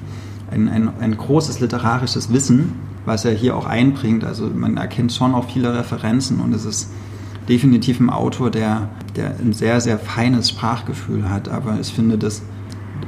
[0.51, 2.73] ein, ein, ein großes literarisches Wissen,
[3.05, 4.25] was er hier auch einbringt.
[4.25, 6.89] Also man erkennt schon auch viele Referenzen und es ist
[7.49, 11.49] definitiv ein Autor, der, der ein sehr, sehr feines Sprachgefühl hat.
[11.49, 12.43] Aber ich finde das,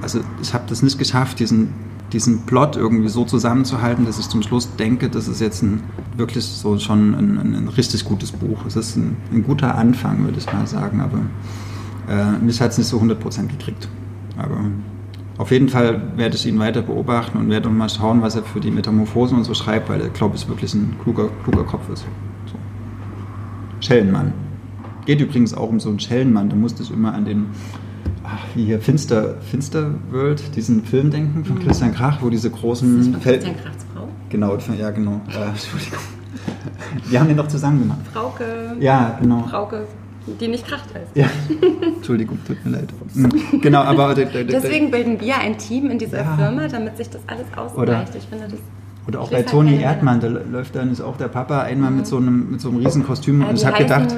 [0.03, 1.75] also ich habe das nicht geschafft, diesen
[2.15, 5.83] diesen Plot irgendwie so zusammenzuhalten, dass ich zum Schluss denke, das ist jetzt ein,
[6.17, 8.65] wirklich so schon ein, ein, ein richtig gutes Buch.
[8.67, 11.19] Es ist ein, ein, guter Anfang, würde ich mal sagen, aber
[12.09, 13.89] äh, mich hat es nicht so 100% gekriegt.
[14.37, 14.61] Aber
[15.39, 18.61] auf jeden Fall werde ich ihn weiter beobachten und werde mal schauen, was er für
[18.61, 22.05] die Metamorphosen und so schreibt, weil er, glaube ich, wirklich ein kluger, kluger Kopf ist.
[23.85, 24.33] Schellenmann.
[25.07, 27.47] Geht übrigens auch um so einen Schellenmann, da musste ich immer an den
[28.25, 31.67] ach, wie hier Finster, Finster World, diesen Film denken von mhm.
[31.67, 34.09] Christian Krach, wo diese großen ist das von Christian Krachs Frau?
[34.31, 35.21] Genau, ja genau.
[35.29, 35.99] Äh, Entschuldigung.
[37.09, 38.01] Wir haben den doch zusammen gemacht.
[38.13, 38.77] Frauke.
[38.81, 39.43] Ja, genau.
[39.43, 39.87] Frauke,
[40.41, 41.15] die nicht Kracht heißt.
[41.15, 41.29] Ja.
[41.97, 42.89] Entschuldigung, tut mir leid.
[43.15, 43.61] Mhm.
[43.61, 46.37] Genau, aber deswegen bilden wir ein Team in dieser ja.
[46.37, 48.15] Firma, damit sich das alles ausgleicht.
[48.15, 48.61] Ich finde das
[49.07, 51.97] oder auch bei Toni Erdmann, da läuft dann ist auch der Papa einmal mhm.
[51.99, 54.15] mit so einem mit so einem riesen Kostüm und ich habe gedacht,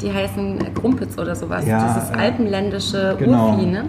[0.00, 1.66] die heißen Krumpitz oder sowas.
[1.66, 3.52] Ja, das ist alpenländische genau.
[3.52, 3.84] Urvieh, ne?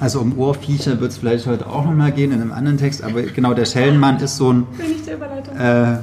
[0.00, 3.22] Also um Ohrviecher wird es vielleicht heute auch nochmal gehen in einem anderen Text, aber
[3.22, 4.66] genau, der Schellenmann ist so ein.
[4.76, 5.56] Bin ich der Überleitung.
[5.56, 5.98] Äh,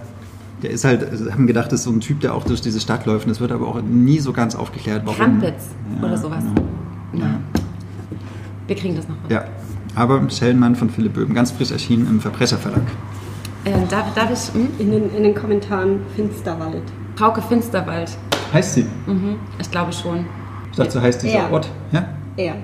[0.64, 2.80] der ist halt, also haben gedacht, das ist so ein Typ, der auch durch diese
[2.80, 3.26] Stadt läuft.
[3.26, 5.18] Und es wird aber auch nie so ganz aufgeklärt, warum.
[5.18, 5.70] Krampitz
[6.00, 6.44] ja, oder sowas.
[7.12, 7.26] Genau.
[7.26, 7.40] Ja.
[8.68, 9.16] Wir kriegen das noch.
[9.24, 9.32] Mal.
[9.32, 9.46] Ja,
[9.96, 12.84] aber Schellenmann von Philipp Böhm, ganz frisch erschienen im Verbrecherverlag.
[13.66, 14.54] Äh, darf, darf ich.
[14.54, 14.70] Hm?
[14.80, 16.84] In, den, in den Kommentaren Finsterwald.
[17.16, 18.12] Frauke Finsterwald.
[18.54, 18.86] Heißt sie?
[19.06, 20.26] Mhm, ich glaube schon.
[20.72, 21.52] Ich dachte, so heißt dieser er.
[21.52, 21.70] Ort.
[21.92, 22.08] Ja?
[22.38, 22.56] Er.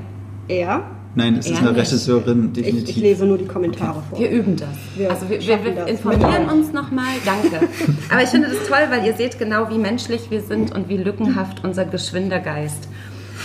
[0.48, 0.84] Er?
[1.16, 1.80] Nein, es ist eine nicht.
[1.80, 2.90] Regisseurin, definitiv.
[2.90, 4.06] Ich, ich, lese nur die Kommentare okay.
[4.10, 4.20] vor.
[4.20, 4.70] Wir üben das.
[4.96, 6.54] Wir also wir, wir, wir informieren das.
[6.54, 7.06] uns nochmal.
[7.26, 7.68] Danke.
[8.10, 10.98] Aber ich finde das toll, weil ihr seht genau, wie menschlich wir sind und wie
[10.98, 12.88] lückenhaft unser geschwinder Geist.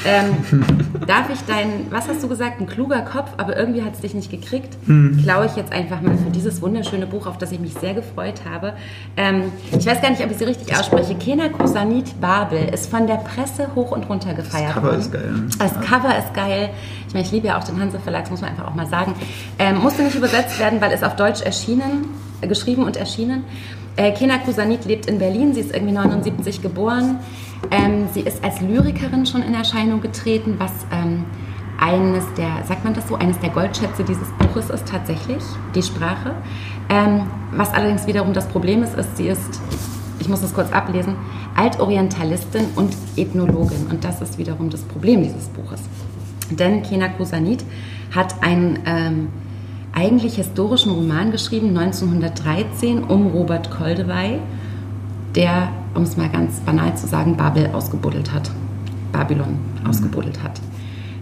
[0.05, 0.37] Ähm,
[1.07, 4.15] darf ich deinen, was hast du gesagt, ein kluger Kopf, aber irgendwie hat es dich
[4.15, 5.21] nicht gekriegt, hm.
[5.23, 8.43] klaue ich jetzt einfach mal für dieses wunderschöne Buch, auf das ich mich sehr gefreut
[8.51, 8.75] habe.
[9.17, 11.15] Ähm, ich weiß gar nicht, ob ich sie richtig ausspreche.
[11.15, 14.97] Kena Kusanit Babel ist von der Presse hoch und runter gefeiert worden.
[14.97, 15.49] Das Cover worden.
[15.49, 15.71] ist geil.
[15.81, 16.71] Das Cover ist geil.
[17.09, 18.87] Ich meine, ich liebe ja auch den Hanse Verlag, das muss man einfach auch mal
[18.87, 19.15] sagen.
[19.59, 22.07] Ähm, musste nicht übersetzt werden, weil es auf Deutsch erschienen,
[22.41, 23.45] äh, geschrieben und erschienen.
[23.97, 27.19] Äh, Kena Kusanit lebt in Berlin, sie ist irgendwie 79 geboren.
[27.71, 31.25] Ähm, sie ist als Lyrikerin schon in Erscheinung getreten, was ähm,
[31.79, 35.43] eines der, sagt man das so, eines der Goldschätze dieses Buches ist tatsächlich,
[35.75, 36.35] die Sprache.
[36.89, 37.23] Ähm,
[37.53, 39.61] was allerdings wiederum das Problem ist, ist, sie ist,
[40.21, 41.17] ich muss es kurz ablesen,
[41.57, 43.87] Altorientalistin und Ethnologin.
[43.91, 45.81] Und das ist wiederum das Problem dieses Buches.
[46.51, 47.65] Denn Kena Kusanit
[48.15, 49.29] hat einen ähm,
[49.93, 54.39] eigentlich historischen Roman geschrieben, 1913, um Robert Koldewey,
[55.35, 58.51] der, um es mal ganz banal zu sagen, Babel ausgebuddelt hat.
[59.13, 59.87] Babylon mhm.
[59.87, 60.61] ausgebuddelt hat.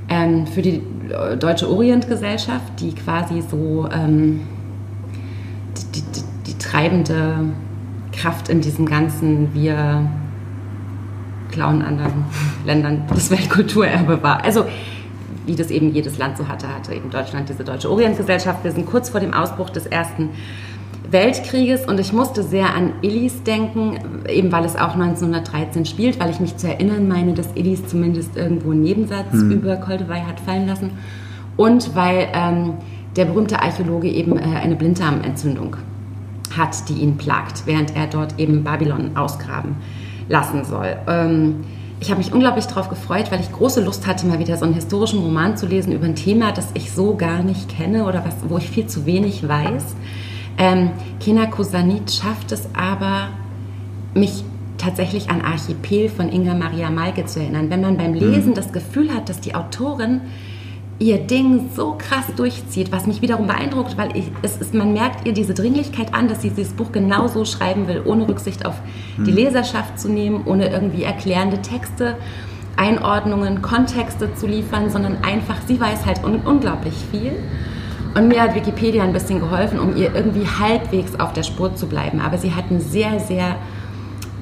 [0.09, 4.41] Ähm, für die äh, Deutsche Orientgesellschaft, die quasi so ähm,
[5.77, 7.53] die, die, die, treibende
[8.13, 10.09] Kraft in diesem ganzen Wir
[11.51, 12.25] klauen anderen
[12.65, 14.45] Ländern das Weltkulturerbe war.
[14.45, 14.65] Also
[15.47, 18.63] wie das eben jedes Land so hatte, hatte eben Deutschland diese Deutsche Orientgesellschaft.
[18.63, 20.31] Wir sind kurz vor dem Ausbruch des Ersten
[21.11, 26.31] Weltkrieges und ich musste sehr an Illis denken, eben weil es auch 1913 spielt, weil
[26.31, 29.51] ich mich zu erinnern meine, dass Illis zumindest irgendwo einen Nebensatz hm.
[29.51, 30.93] über Koldewey hat fallen lassen
[31.57, 32.75] und weil ähm,
[33.17, 35.77] der berühmte Archäologe eben äh, eine Blinddarmentzündung
[36.57, 39.77] hat, die ihn plagt, während er dort eben Babylon ausgraben
[40.29, 40.97] lassen soll.
[41.09, 41.57] Ähm,
[42.01, 44.75] ich habe mich unglaublich darauf gefreut, weil ich große Lust hatte, mal wieder so einen
[44.75, 48.37] historischen Roman zu lesen über ein Thema, das ich so gar nicht kenne oder was,
[48.49, 49.95] wo ich viel zu wenig weiß.
[50.61, 53.31] Ähm, Kena Kusanit schafft es aber,
[54.15, 54.45] mich
[54.77, 57.71] tatsächlich an Archipel von Inga Maria Malke zu erinnern.
[57.71, 58.55] Wenn man beim Lesen mhm.
[58.55, 60.21] das Gefühl hat, dass die Autorin
[60.99, 65.27] ihr Ding so krass durchzieht, was mich wiederum beeindruckt, weil ich, es ist, man merkt
[65.27, 68.75] ihr diese Dringlichkeit an, dass sie dieses Buch genauso schreiben will, ohne Rücksicht auf
[69.17, 69.35] die hm.
[69.35, 72.17] Leserschaft zu nehmen, ohne irgendwie erklärende Texte,
[72.77, 77.33] Einordnungen, Kontexte zu liefern, sondern einfach, sie weiß halt un unglaublich viel.
[78.15, 81.87] Und mir hat Wikipedia ein bisschen geholfen, um ihr irgendwie halbwegs auf der Spur zu
[81.87, 82.21] bleiben.
[82.21, 83.57] Aber sie hat ein sehr, sehr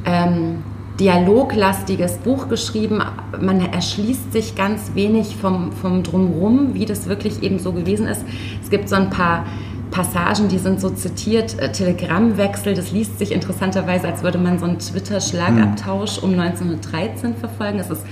[0.07, 0.63] ähm,
[0.99, 3.03] dialoglastiges Buch geschrieben.
[3.41, 8.25] Man erschließt sich ganz wenig vom, vom Drumrum, wie das wirklich eben so gewesen ist.
[8.63, 9.45] Es gibt so ein paar
[9.91, 14.67] Passagen, die sind so zitiert, äh, Telegrammwechsel, das liest sich interessanterweise, als würde man so
[14.67, 17.79] einen Twitter-Schlagabtausch um 1913 verfolgen.
[17.79, 18.05] Es ist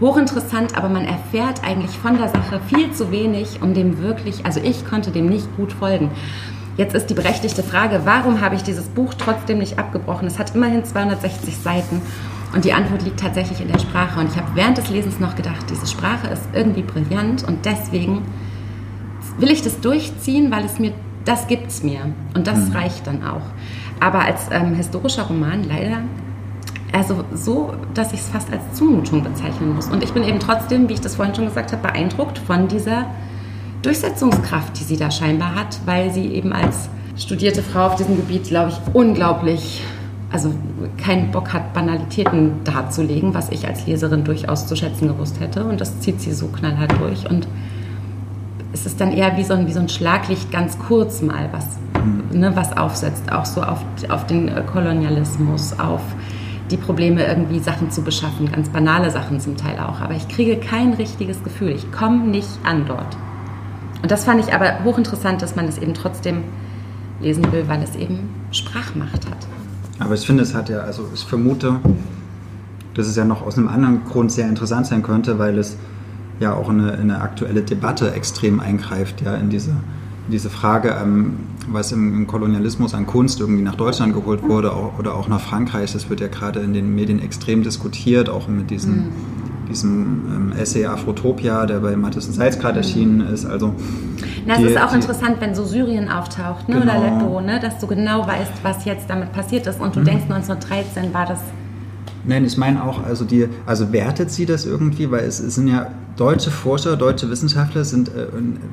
[0.00, 4.60] hochinteressant, aber man erfährt eigentlich von der Sache viel zu wenig, um dem wirklich, also
[4.60, 6.10] ich konnte dem nicht gut folgen.
[6.76, 10.26] Jetzt ist die berechtigte Frage, warum habe ich dieses Buch trotzdem nicht abgebrochen?
[10.26, 12.02] Es hat immerhin 260 Seiten
[12.52, 14.18] und die Antwort liegt tatsächlich in der Sprache.
[14.18, 18.22] Und ich habe während des Lesens noch gedacht, diese Sprache ist irgendwie brillant und deswegen
[19.38, 20.92] will ich das durchziehen, weil es mir,
[21.24, 22.12] das gibt es mir.
[22.34, 22.72] Und das mhm.
[22.72, 23.42] reicht dann auch.
[24.00, 26.02] Aber als ähm, historischer Roman leider,
[26.94, 29.88] also so, dass ich es fast als Zumutung bezeichnen muss.
[29.88, 33.06] Und ich bin eben trotzdem, wie ich das vorhin schon gesagt habe, beeindruckt von dieser
[33.82, 38.44] Durchsetzungskraft, die sie da scheinbar hat, weil sie eben als studierte Frau auf diesem Gebiet,
[38.44, 39.82] glaube ich, unglaublich
[40.30, 40.52] also
[40.96, 45.64] keinen Bock hat, Banalitäten darzulegen, was ich als Leserin durchaus zu schätzen gewusst hätte.
[45.64, 47.30] Und das zieht sie so knallhart durch.
[47.30, 47.46] Und
[48.72, 51.66] es ist dann eher wie so ein, wie so ein Schlaglicht ganz kurz mal, was,
[52.04, 52.40] mhm.
[52.40, 56.02] ne, was aufsetzt, auch so auf, auf den Kolonialismus, auf
[56.70, 60.00] die Probleme, irgendwie Sachen zu beschaffen, ganz banale Sachen zum Teil auch.
[60.00, 61.70] Aber ich kriege kein richtiges Gefühl.
[61.70, 63.16] Ich komme nicht an dort.
[64.02, 66.44] Und das fand ich aber hochinteressant, dass man es eben trotzdem
[67.20, 69.46] lesen will, weil es eben Sprachmacht hat.
[69.98, 71.80] Aber ich finde, es hat ja, also ich vermute,
[72.94, 75.76] dass es ja noch aus einem anderen Grund sehr interessant sein könnte, weil es
[76.40, 79.76] ja auch in eine, in eine aktuelle Debatte extrem eingreift, ja, in diese,
[80.28, 84.98] diese Frage, ähm, was im, im, Kolonialismus an Kunst irgendwie nach Deutschland geholt wurde auch,
[84.98, 85.92] oder auch nach Frankreich.
[85.92, 88.96] Das wird ja gerade in den Medien extrem diskutiert, auch mit diesen.
[88.96, 89.12] Mhm
[89.68, 93.44] diesem ähm, Essay Afrotopia, der bei Mathis Seitz gerade erschienen ist.
[93.44, 93.74] Also
[94.46, 96.80] Na, es ist auch die, interessant, wenn so Syrien auftaucht ne?
[96.80, 96.84] Genau.
[96.84, 97.60] oder Aleppo, ne?
[97.60, 100.04] dass du genau weißt, was jetzt damit passiert ist und du mhm.
[100.04, 101.40] denkst, 1913 war das
[102.26, 105.68] Nein, ich meine auch, also die, also wertet sie das irgendwie, weil es, es sind
[105.68, 108.26] ja deutsche Forscher, deutsche Wissenschaftler sind äh,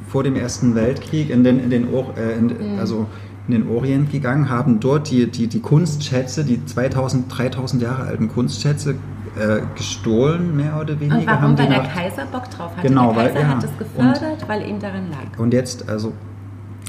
[0.08, 2.80] vor dem Ersten Weltkrieg in den, in den äh, in, mhm.
[2.80, 3.08] also
[3.48, 8.30] in den Orient gegangen, haben dort die, die, die Kunstschätze, die 2000, 3000 Jahre alten
[8.30, 8.96] Kunstschätze
[9.36, 11.18] äh, gestohlen, mehr oder weniger.
[11.18, 11.58] Und warum?
[11.58, 12.88] weil der Kaiser Bock drauf hatte.
[12.88, 13.48] Genau, der Kaiser weil, ja.
[13.50, 15.40] hat es gefördert, und, weil ihm daran lag.
[15.40, 16.14] Und jetzt, also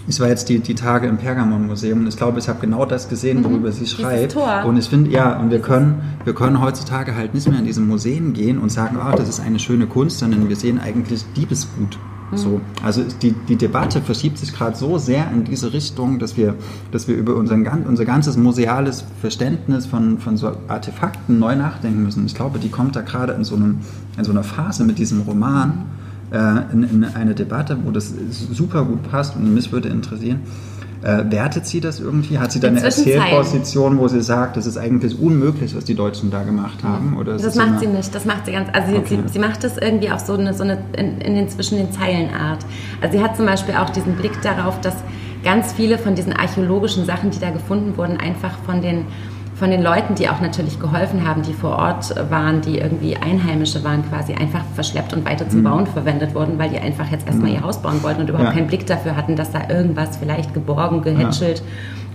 [0.08, 3.08] ich war jetzt die, die Tage im Pergamon-Museum und ich glaube, ich habe genau das
[3.08, 3.44] gesehen, mhm.
[3.44, 3.72] worüber mhm.
[3.72, 4.36] sie schreibt.
[4.64, 7.80] Und ich finde, ja, und wir können, wir können heutzutage halt nicht mehr in diese
[7.80, 11.98] Museen gehen und sagen, oh, das ist eine schöne Kunst, sondern wir sehen eigentlich Diebesgut.
[12.32, 12.36] Mhm.
[12.36, 12.60] So.
[12.82, 16.54] Also die, die Debatte verschiebt sich gerade so sehr in diese Richtung, dass wir,
[16.90, 22.26] dass wir über unseren, unser ganzes museales Verständnis von, von so Artefakten neu nachdenken müssen.
[22.26, 23.78] Ich glaube, die kommt da gerade in, so in
[24.20, 26.01] so einer Phase mit diesem Roman äh,
[26.72, 28.12] in, in eine Debatte, wo das
[28.52, 30.40] super gut passt und mich würde interessieren,
[31.02, 32.38] äh, wertet sie das irgendwie?
[32.38, 36.30] Hat sie da eine Erzählposition, wo sie sagt, das ist eigentlich unmöglich, was die Deutschen
[36.30, 37.16] da gemacht haben?
[37.16, 38.14] Oder das macht sie nicht.
[38.14, 38.68] Das macht sie ganz.
[38.72, 39.18] Also okay.
[39.26, 41.90] sie, sie, macht das irgendwie auch so eine, so eine in, in, den zwischen den
[41.92, 42.64] Zeilen Art.
[43.00, 44.94] Also sie hat zum Beispiel auch diesen Blick darauf, dass
[45.42, 49.06] ganz viele von diesen archäologischen Sachen, die da gefunden wurden, einfach von den
[49.62, 53.84] von den Leuten, die auch natürlich geholfen haben, die vor Ort waren, die irgendwie Einheimische
[53.84, 55.64] waren, quasi einfach verschleppt und weiter zum mhm.
[55.64, 57.58] Bauen verwendet wurden, weil die einfach jetzt erstmal mhm.
[57.58, 58.54] ihr Haus bauen wollten und überhaupt ja.
[58.54, 61.64] keinen Blick dafür hatten, dass da irgendwas vielleicht geborgen, gehätschelt ja.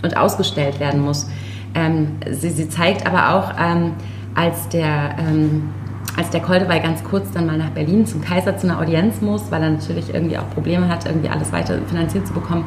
[0.02, 1.30] und ausgestellt werden muss.
[1.74, 3.92] Ähm, sie, sie, zeigt aber auch, ähm,
[4.34, 5.70] als der ähm,
[6.18, 9.50] als der Koldewey ganz kurz dann mal nach Berlin zum Kaiser zu einer Audienz muss,
[9.50, 12.66] weil er natürlich irgendwie auch Probleme hat, irgendwie alles weiter finanziert zu bekommen,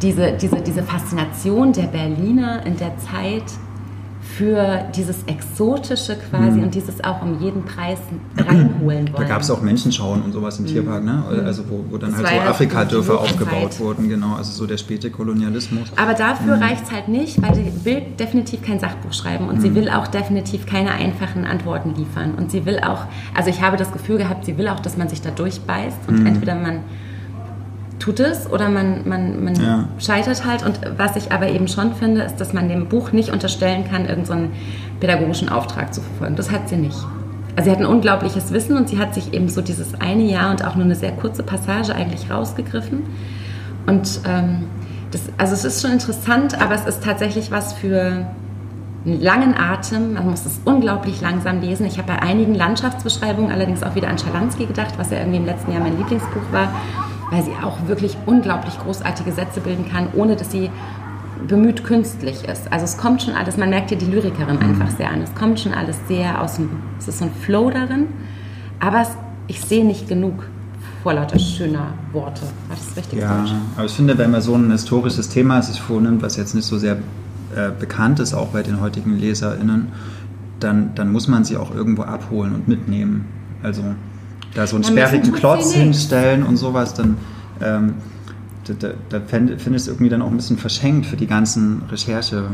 [0.00, 3.44] diese, diese, diese Faszination der Berliner in der Zeit
[4.36, 6.64] für dieses Exotische quasi mhm.
[6.64, 7.98] und dieses auch um jeden Preis
[8.36, 9.12] reinholen wollen.
[9.16, 10.68] Da gab es auch Menschenschauen und sowas im mhm.
[10.68, 11.24] Tierpark, ne?
[11.30, 11.46] Mhm.
[11.46, 15.10] Also wo, wo dann das halt so Afrika-Dörfer aufgebaut wurden, genau, also so der späte
[15.10, 15.92] Kolonialismus.
[15.96, 16.62] Aber dafür mhm.
[16.62, 19.76] reicht es halt nicht, weil sie will definitiv kein Sachbuch schreiben und sie mhm.
[19.76, 22.34] will auch definitiv keine einfachen Antworten liefern.
[22.34, 25.08] Und sie will auch, also ich habe das Gefühl gehabt, sie will auch, dass man
[25.08, 26.26] sich da durchbeißt und mhm.
[26.26, 26.80] entweder man
[28.04, 29.88] tut es oder man, man, man ja.
[29.98, 30.62] scheitert halt.
[30.62, 34.06] Und was ich aber eben schon finde, ist, dass man dem Buch nicht unterstellen kann,
[34.06, 36.36] irgendeinen so pädagogischen Auftrag zu verfolgen.
[36.36, 36.98] Das hat sie nicht.
[37.56, 40.50] Also sie hat ein unglaubliches Wissen und sie hat sich eben so dieses eine Jahr
[40.50, 43.04] und auch nur eine sehr kurze Passage eigentlich rausgegriffen.
[43.86, 44.64] Und ähm,
[45.10, 48.26] das, also es ist schon interessant, aber es ist tatsächlich was für
[49.06, 50.14] einen langen Atem.
[50.14, 51.86] Man muss es unglaublich langsam lesen.
[51.86, 55.46] Ich habe bei einigen Landschaftsbeschreibungen allerdings auch wieder an Schalansky gedacht, was ja irgendwie im
[55.46, 56.68] letzten Jahr mein Lieblingsbuch war
[57.30, 60.70] weil sie auch wirklich unglaublich großartige Sätze bilden kann, ohne dass sie
[61.48, 62.72] bemüht künstlich ist.
[62.72, 65.20] Also es kommt schon alles, man merkt hier die Lyrikerin einfach sehr an.
[65.22, 68.06] Es kommt schon alles sehr aus dem, es ist so ein Flow darin,
[68.80, 69.08] aber es,
[69.46, 70.44] ich sehe nicht genug
[71.02, 72.42] vor lauter schöner Worte.
[72.68, 73.52] War das richtig Ja, Deutsch?
[73.76, 76.78] aber ich finde, wenn man so ein historisches Thema sich vornimmt, was jetzt nicht so
[76.78, 76.96] sehr
[77.54, 79.88] äh, bekannt ist, auch bei den heutigen LeserInnen,
[80.60, 83.26] dann, dann muss man sie auch irgendwo abholen und mitnehmen.
[83.62, 83.82] Also
[84.54, 87.16] da so einen sperrigen Klotz hinstellen und sowas, dann
[87.60, 87.94] ähm,
[88.64, 91.82] da, da, da finde ich es irgendwie dann auch ein bisschen verschenkt für die ganzen
[91.90, 92.48] Recherche.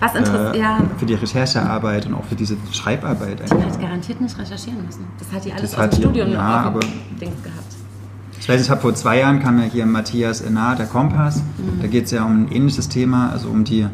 [0.00, 0.78] Was interessiert, äh, ja.
[0.98, 3.40] Für die Recherchearbeit und auch für diese Schreibarbeit.
[3.48, 5.04] Die hat garantiert nicht recherchieren müssen.
[5.18, 7.66] Das hat die alles das aus dem Studium ja, aber, Dings gehabt.
[8.40, 11.38] Ich weiß, ich habe vor zwei Jahren kam ja hier Matthias Enar, der Kompass.
[11.38, 11.80] Mhm.
[11.80, 13.86] Da geht es ja um ein ähnliches Thema, also um die,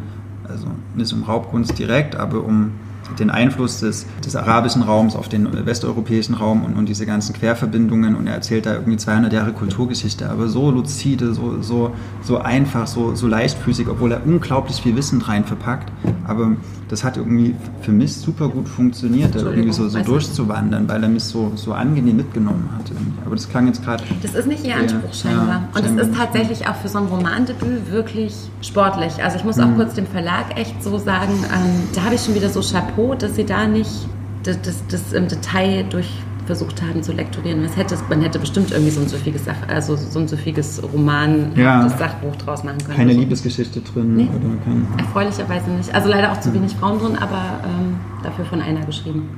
[0.48, 2.72] also nicht um Raubkunst direkt, aber um
[3.20, 8.14] den Einfluss des, des arabischen Raums auf den westeuropäischen Raum und, und diese ganzen Querverbindungen
[8.14, 11.92] und er erzählt da irgendwie 200 Jahre Kulturgeschichte, aber so luzide, so, so,
[12.22, 15.92] so einfach, so, so leichtfüßig, obwohl er unglaublich viel Wissen rein verpackt.
[16.26, 16.56] Aber
[16.92, 21.08] das hat irgendwie für mich super gut funktioniert, da irgendwie so, so durchzuwandern, weil er
[21.08, 22.90] mich so, so angenehm mitgenommen hat.
[22.90, 23.18] Irgendwie.
[23.24, 24.04] Aber das klang jetzt gerade.
[24.20, 25.70] Das ist nicht ihr Anspruch scheinbar.
[25.74, 29.24] Ja, und es ist tatsächlich auch für so ein Romandebüt wirklich sportlich.
[29.24, 29.76] Also ich muss auch mhm.
[29.76, 33.36] kurz dem Verlag echt so sagen, ähm, da habe ich schon wieder so Chapeau, dass
[33.36, 34.06] sie da nicht
[34.42, 36.10] das, das, das im Detail durch
[36.46, 37.64] versucht haben zu lektorieren.
[37.64, 41.52] Was hätte, man hätte bestimmt irgendwie so ein süffiges, Sach, also so ein süffiges Roman,
[41.56, 41.84] ja.
[41.84, 42.96] das Sachbuch draus machen können.
[42.96, 44.16] Keine Liebesgeschichte drin.
[44.16, 44.28] Nee.
[44.28, 45.94] Oder kein Erfreulicherweise nicht.
[45.94, 49.28] Also leider auch zu wenig Frauen drin, aber ähm, dafür von einer geschrieben.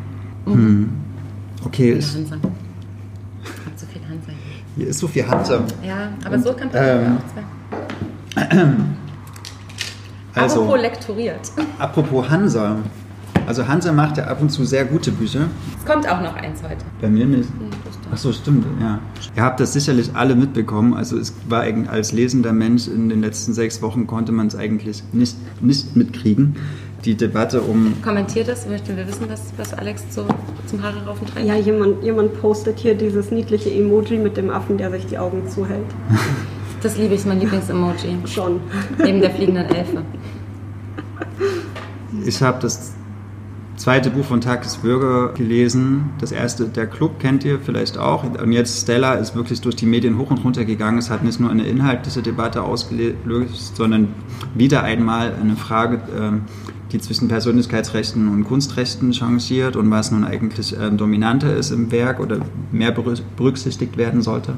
[0.46, 0.52] Mhm.
[0.52, 0.88] Hm.
[1.64, 1.92] Okay.
[1.92, 2.36] Ist, Hansa.
[2.36, 4.62] Ich habe zu viel Hansa hier.
[4.76, 5.64] Hier ist so viel Hansa.
[5.86, 8.64] Ja, aber Und, so kann man ähm, auch zwei.
[10.36, 11.52] Also, apropos lektoriert.
[11.78, 12.78] Apropos Hansa.
[13.46, 15.48] Also Hansa macht ja ab und zu sehr gute Bücher.
[15.78, 16.84] Es kommt auch noch eins heute.
[17.00, 17.48] Bei mir nicht.
[18.12, 19.00] Ach so, stimmt, ja.
[19.36, 20.94] Ihr habt das sicherlich alle mitbekommen.
[20.94, 25.02] Also es war als lesender Mensch in den letzten sechs Wochen konnte man es eigentlich
[25.12, 26.56] nicht, nicht mitkriegen.
[27.04, 27.94] Die Debatte um...
[28.02, 30.24] Kommentiert das, möchten wir wissen, was, was Alex zu,
[30.66, 31.46] zum Haare raufen trägt?
[31.46, 35.48] Ja, jemand, jemand postet hier dieses niedliche Emoji mit dem Affen, der sich die Augen
[35.48, 35.86] zuhält.
[36.82, 38.18] Das liebe ich, mein Lieblings-Emoji.
[38.26, 38.60] Schon.
[39.02, 40.02] Neben der fliegenden Elfe.
[42.26, 42.92] Ich habe das
[43.76, 46.10] zweite Buch von Takis Bürger gelesen.
[46.20, 48.24] Das erste, der Club, kennt ihr vielleicht auch.
[48.24, 50.98] Und jetzt Stella ist wirklich durch die Medien hoch und runter gegangen.
[50.98, 54.08] Es hat nicht nur eine inhaltliche Debatte ausgelöst, sondern
[54.54, 56.42] wieder einmal eine Frage, ähm,
[56.92, 62.20] die zwischen Persönlichkeitsrechten und Kunstrechten changiert und was nun eigentlich ähm, dominanter ist im Werk
[62.20, 62.38] oder
[62.70, 64.54] mehr berücksichtigt werden sollte.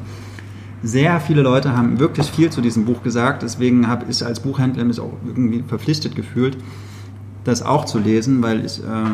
[0.82, 3.42] sehr viele Leute haben wirklich viel zu diesem Buch gesagt.
[3.42, 6.58] Deswegen habe ich als Buchhändler mich auch irgendwie verpflichtet gefühlt,
[7.46, 9.10] das auch zu lesen, weil ich äh,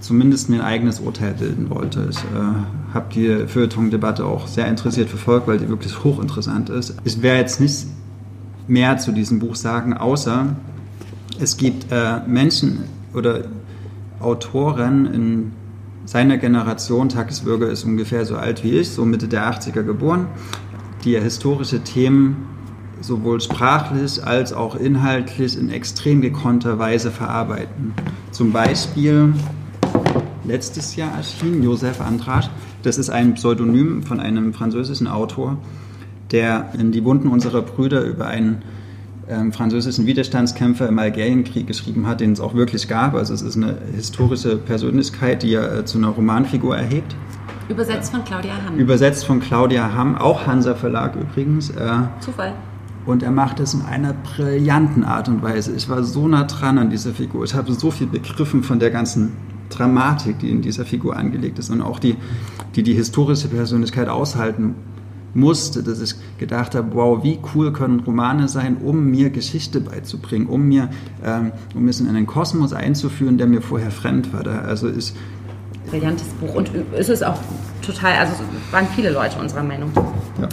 [0.00, 2.08] zumindest mir ein eigenes Urteil bilden wollte.
[2.10, 6.94] Ich äh, habe die Feuilleton-Debatte auch sehr interessiert verfolgt, weil die wirklich hochinteressant ist.
[7.04, 7.86] Ich werde jetzt nicht
[8.68, 10.56] mehr zu diesem Buch sagen, außer
[11.40, 13.44] es gibt äh, Menschen oder
[14.20, 15.52] Autoren in
[16.04, 20.26] seiner Generation, Takisbürger ist ungefähr so alt wie ich, so Mitte der 80er geboren,
[21.04, 22.48] die historische Themen
[23.02, 27.92] sowohl sprachlich als auch inhaltlich in extrem gekonnter Weise verarbeiten.
[28.30, 29.34] Zum Beispiel
[30.44, 32.48] letztes Jahr erschien Joseph Andrasch.
[32.82, 35.58] Das ist ein Pseudonym von einem französischen Autor,
[36.30, 38.62] der in die Wunden unserer Brüder über einen
[39.28, 43.14] ähm, französischen Widerstandskämpfer im Algerienkrieg geschrieben hat, den es auch wirklich gab.
[43.14, 47.14] Also es ist eine historische Persönlichkeit, die er äh, zu einer Romanfigur erhebt.
[47.68, 48.76] Übersetzt von Claudia Hamm.
[48.76, 51.70] Übersetzt von Claudia Hamm, auch Hansa Verlag übrigens.
[51.70, 52.54] Äh, Zufall.
[53.04, 55.74] Und er macht es in einer brillanten Art und Weise.
[55.74, 57.44] Ich war so nah dran an dieser Figur.
[57.44, 59.32] Ich habe so viel begriffen von der ganzen
[59.70, 62.16] Dramatik, die in dieser Figur angelegt ist und auch die,
[62.76, 64.74] die die historische Persönlichkeit aushalten
[65.34, 70.46] musste, dass ich gedacht habe, wow, wie cool können Romane sein, um mir Geschichte beizubringen,
[70.46, 70.90] um mir
[71.24, 74.42] ähm, um es in einen Kosmos einzuführen, der mir vorher fremd war.
[74.42, 75.16] Da, also ist
[75.86, 77.38] brillantes Buch und es ist auch
[77.80, 78.34] total, also
[78.70, 79.90] waren viele Leute unserer Meinung.
[80.40, 80.48] Ja.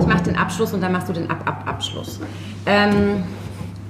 [0.00, 2.20] Ich mache den Abschluss und dann machst du den Ab-Ab-Abschluss.
[2.66, 3.22] Ähm,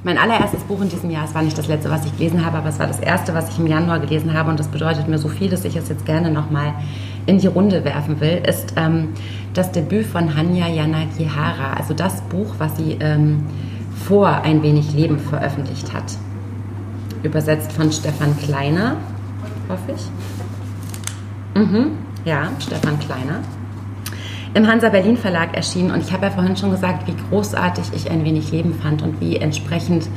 [0.03, 2.59] mein allererstes Buch in diesem Jahr, es war nicht das letzte, was ich gelesen habe,
[2.59, 5.19] aber es war das erste, was ich im Januar gelesen habe und das bedeutet mir
[5.19, 6.75] so viel, dass ich es jetzt gerne nochmal
[7.27, 9.11] in die Runde werfen will, ist ähm,
[9.53, 13.45] das Debüt von Hanya Yanagihara, also das Buch, was sie ähm,
[14.07, 16.17] vor Ein wenig Leben veröffentlicht hat.
[17.23, 18.97] Übersetzt von Stefan Kleiner,
[19.69, 21.61] hoffe ich.
[21.61, 23.41] Mhm, ja, Stefan Kleiner
[24.55, 25.91] im Hansa Berlin Verlag erschienen.
[25.91, 29.21] Und ich habe ja vorhin schon gesagt, wie großartig ich ein wenig Leben fand und
[29.21, 30.09] wie entsprechend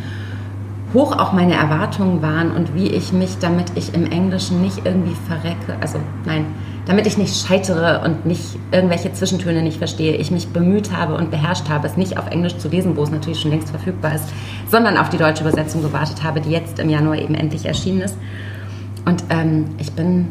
[0.94, 5.16] hoch auch meine Erwartungen waren und wie ich mich, damit ich im Englischen nicht irgendwie
[5.28, 6.46] verrecke, also nein,
[6.86, 11.32] damit ich nicht scheitere und nicht irgendwelche Zwischentöne nicht verstehe, ich mich bemüht habe und
[11.32, 14.26] beherrscht habe, es nicht auf Englisch zu lesen, wo es natürlich schon längst verfügbar ist,
[14.70, 18.18] sondern auf die deutsche Übersetzung gewartet habe, die jetzt im Januar eben endlich erschienen ist.
[19.06, 20.28] Und ähm, ich bin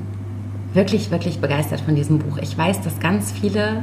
[0.75, 2.39] wirklich, wirklich begeistert von diesem Buch.
[2.39, 3.83] Ich weiß, dass ganz viele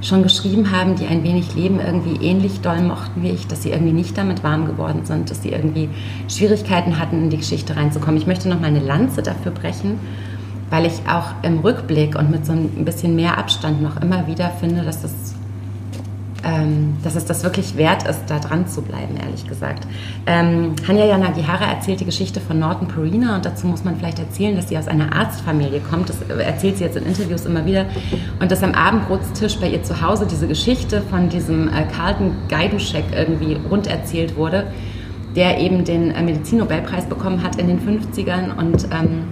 [0.00, 3.70] schon geschrieben haben, die ein wenig Leben irgendwie ähnlich doll mochten wie ich, dass sie
[3.70, 5.88] irgendwie nicht damit warm geworden sind, dass sie irgendwie
[6.28, 8.20] Schwierigkeiten hatten, in die Geschichte reinzukommen.
[8.20, 10.00] Ich möchte noch mal eine Lanze dafür brechen,
[10.70, 14.50] weil ich auch im Rückblick und mit so ein bisschen mehr Abstand noch immer wieder
[14.50, 15.34] finde, dass das
[16.44, 19.86] ähm, dass es das wirklich wert ist, da dran zu bleiben, ehrlich gesagt.
[20.26, 24.56] Ähm, Hanya Yanagihara erzählt die Geschichte von Norton Perina und dazu muss man vielleicht erzählen,
[24.56, 26.08] dass sie aus einer Arztfamilie kommt.
[26.08, 27.86] Das erzählt sie jetzt in Interviews immer wieder.
[28.40, 33.04] Und dass am Abendbrotstisch bei ihr zu Hause diese Geschichte von diesem äh, Carlton Geiduschek
[33.14, 34.66] irgendwie rund erzählt wurde,
[35.36, 39.24] der eben den äh, Medizinnobelpreis bekommen hat in den 50ern und ähm,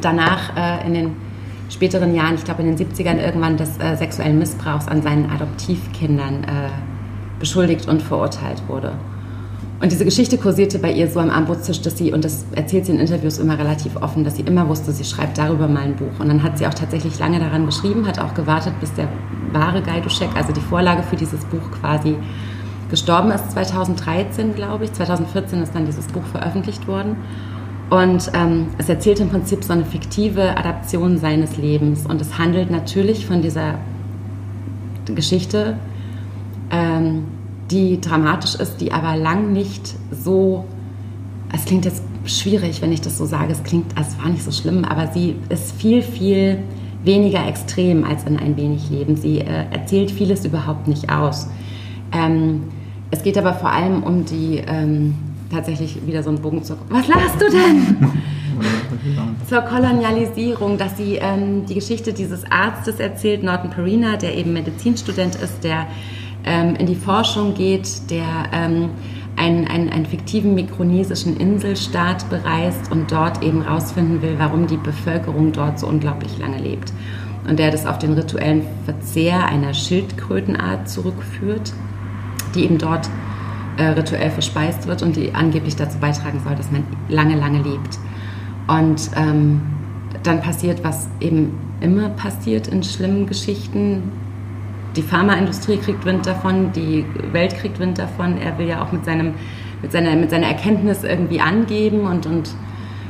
[0.00, 1.25] danach äh, in den
[1.68, 6.44] späteren Jahren, ich glaube in den 70ern irgendwann des äh, sexuellen Missbrauchs an seinen Adoptivkindern
[6.44, 6.68] äh,
[7.38, 8.92] beschuldigt und verurteilt wurde.
[9.78, 12.92] Und diese Geschichte kursierte bei ihr so am Armbrutstisch, dass sie, und das erzählt sie
[12.92, 16.18] in Interviews immer relativ offen, dass sie immer wusste, sie schreibt darüber mal ein Buch.
[16.18, 19.06] Und dann hat sie auch tatsächlich lange daran geschrieben, hat auch gewartet, bis der
[19.52, 22.16] wahre Gaiduschek, also die Vorlage für dieses Buch quasi
[22.88, 24.92] gestorben ist, 2013, glaube ich.
[24.94, 27.16] 2014 ist dann dieses Buch veröffentlicht worden.
[27.88, 32.04] Und ähm, es erzählt im Prinzip so eine fiktive Adaption seines Lebens.
[32.06, 33.78] Und es handelt natürlich von dieser
[35.04, 35.76] Geschichte,
[36.70, 37.24] ähm,
[37.70, 40.64] die dramatisch ist, die aber lang nicht so.
[41.52, 43.52] Es klingt jetzt schwierig, wenn ich das so sage.
[43.52, 46.58] Es klingt, es war nicht so schlimm, aber sie ist viel, viel
[47.04, 49.16] weniger extrem als in ein wenig Leben.
[49.16, 51.48] Sie äh, erzählt vieles überhaupt nicht aus.
[52.12, 52.64] Ähm,
[53.12, 55.14] es geht aber vor allem um die ähm,
[55.50, 56.78] tatsächlich wieder so ein Bogen zur.
[56.88, 58.12] Was lachst du denn?
[59.48, 65.36] zur Kolonialisierung, dass sie ähm, die Geschichte dieses Arztes erzählt, Norton Perina, der eben Medizinstudent
[65.36, 65.86] ist, der
[66.44, 68.90] ähm, in die Forschung geht, der ähm,
[69.36, 75.52] einen, einen, einen fiktiven mikronesischen Inselstaat bereist und dort eben rausfinden will, warum die Bevölkerung
[75.52, 76.92] dort so unglaublich lange lebt.
[77.46, 81.72] Und der das auf den rituellen Verzehr einer Schildkrötenart zurückführt,
[82.54, 83.08] die eben dort
[83.76, 87.98] äh, rituell verspeist wird und die angeblich dazu beitragen soll, dass man lange, lange lebt.
[88.68, 89.60] Und ähm,
[90.22, 94.10] dann passiert, was eben immer passiert in schlimmen Geschichten.
[94.96, 98.38] Die Pharmaindustrie kriegt Wind davon, die Welt kriegt Wind davon.
[98.38, 99.34] Er will ja auch mit, seinem,
[99.82, 102.54] mit, seiner, mit seiner Erkenntnis irgendwie angeben und, und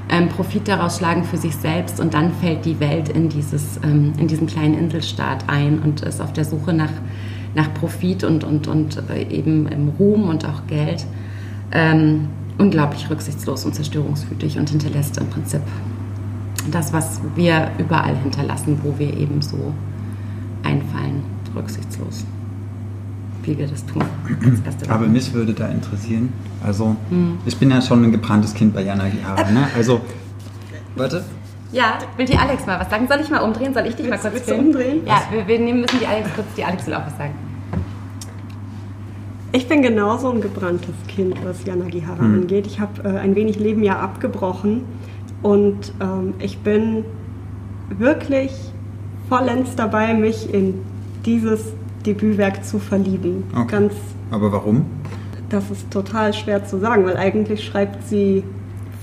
[0.09, 2.01] ähm, Profit daraus schlagen für sich selbst.
[2.01, 6.21] Und dann fällt die Welt in, dieses, ähm, in diesen kleinen Inselstaat ein und ist
[6.21, 6.91] auf der Suche nach
[7.57, 11.05] nach Profit und, und, und äh, eben im Ruhm und auch Geld.
[11.73, 12.29] Ähm,
[12.59, 15.63] unglaublich rücksichtslos und zerstörungswütig und hinterlässt im Prinzip
[16.71, 19.73] das, was wir überall hinterlassen, wo wir eben so
[20.63, 21.23] einfallen,
[21.55, 22.25] rücksichtslos,
[23.43, 24.05] wie wir das tun.
[24.65, 26.33] Das Aber mich würde da interessieren,
[26.63, 27.39] also hm.
[27.47, 29.69] ich bin ja schon ein gebranntes Kind bei Jana Gihara, ne?
[29.77, 30.01] Also,
[30.95, 31.25] warte.
[31.73, 33.07] Ja, will die Alex mal was sagen?
[33.09, 33.75] Soll ich mal umdrehen?
[33.75, 34.67] Soll ich dich willst, mal kurz filmen?
[34.67, 35.03] umdrehen?
[35.07, 37.35] Ja, wir, wir müssen die Alex kurz, die Alex will auch was sagen.
[39.53, 42.43] Ich bin genauso ein gebranntes Kind, was Jana Gihara hm.
[42.43, 42.67] angeht.
[42.67, 44.85] Ich habe äh, ein wenig Leben ja abgebrochen
[45.43, 47.05] und ähm, ich bin
[47.89, 48.53] wirklich
[49.29, 50.83] vollends dabei, mich in
[51.25, 51.73] dieses
[52.05, 53.45] Debütwerk zu verlieben.
[53.53, 53.67] Okay.
[53.69, 53.95] Ganz,
[54.31, 54.87] Aber warum?
[55.49, 58.45] Das ist total schwer zu sagen, weil eigentlich schreibt sie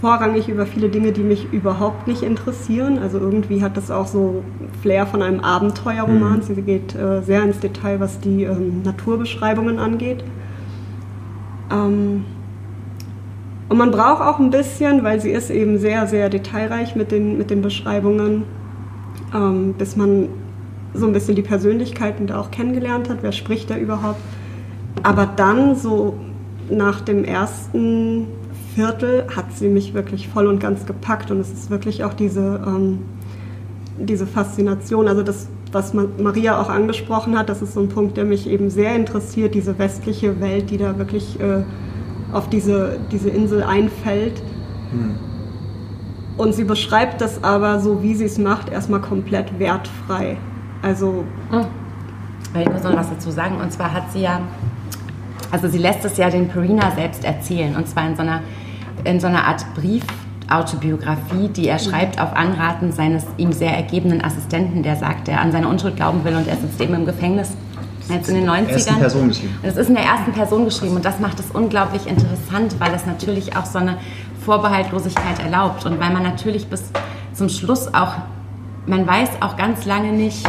[0.03, 2.99] vorrangig über viele Dinge, die mich überhaupt nicht interessieren.
[2.99, 4.43] Also irgendwie hat das auch so
[4.81, 6.39] Flair von einem Abenteuerroman.
[6.39, 6.41] Mhm.
[6.41, 10.21] Sie geht äh, sehr ins Detail, was die ähm, Naturbeschreibungen angeht.
[11.71, 12.25] Ähm,
[13.69, 17.37] und man braucht auch ein bisschen, weil sie ist eben sehr, sehr detailreich mit den,
[17.37, 18.43] mit den Beschreibungen,
[19.33, 20.27] ähm, bis man
[20.93, 24.19] so ein bisschen die Persönlichkeiten da auch kennengelernt hat, wer spricht da überhaupt.
[25.01, 26.15] Aber dann so
[26.69, 28.27] nach dem ersten
[28.75, 32.61] Viertel hat sie mich wirklich voll und ganz gepackt und es ist wirklich auch diese,
[32.65, 32.99] ähm,
[33.97, 38.25] diese Faszination, also das, was Maria auch angesprochen hat, das ist so ein Punkt, der
[38.25, 41.63] mich eben sehr interessiert, diese westliche Welt, die da wirklich äh,
[42.31, 44.41] auf diese, diese Insel einfällt.
[44.91, 45.15] Hm.
[46.37, 50.37] Und sie beschreibt das aber so, wie sie es macht, erstmal komplett wertfrei.
[50.81, 51.23] Also.
[51.51, 51.65] Hm.
[52.59, 53.59] Ich muss noch was dazu sagen.
[53.59, 54.41] Und zwar hat sie ja,
[55.49, 57.75] also sie lässt es ja den Perina selbst erzählen.
[57.75, 58.41] Und zwar in so einer,
[59.03, 64.83] in so einer Art Brief-Autobiografie, die er schreibt auf Anraten seines ihm sehr ergebenen Assistenten,
[64.83, 67.51] der sagt, der an seine Unschuld glauben will und er sitzt eben im Gefängnis
[68.09, 68.67] jetzt in den 90ern.
[68.69, 69.59] Ersten Person geschrieben.
[69.63, 73.05] Das ist in der ersten Person geschrieben und das macht es unglaublich interessant, weil es
[73.05, 73.97] natürlich auch so eine
[74.43, 76.91] Vorbehaltlosigkeit erlaubt und weil man natürlich bis
[77.33, 78.13] zum Schluss auch,
[78.85, 80.45] man weiß auch ganz lange nicht,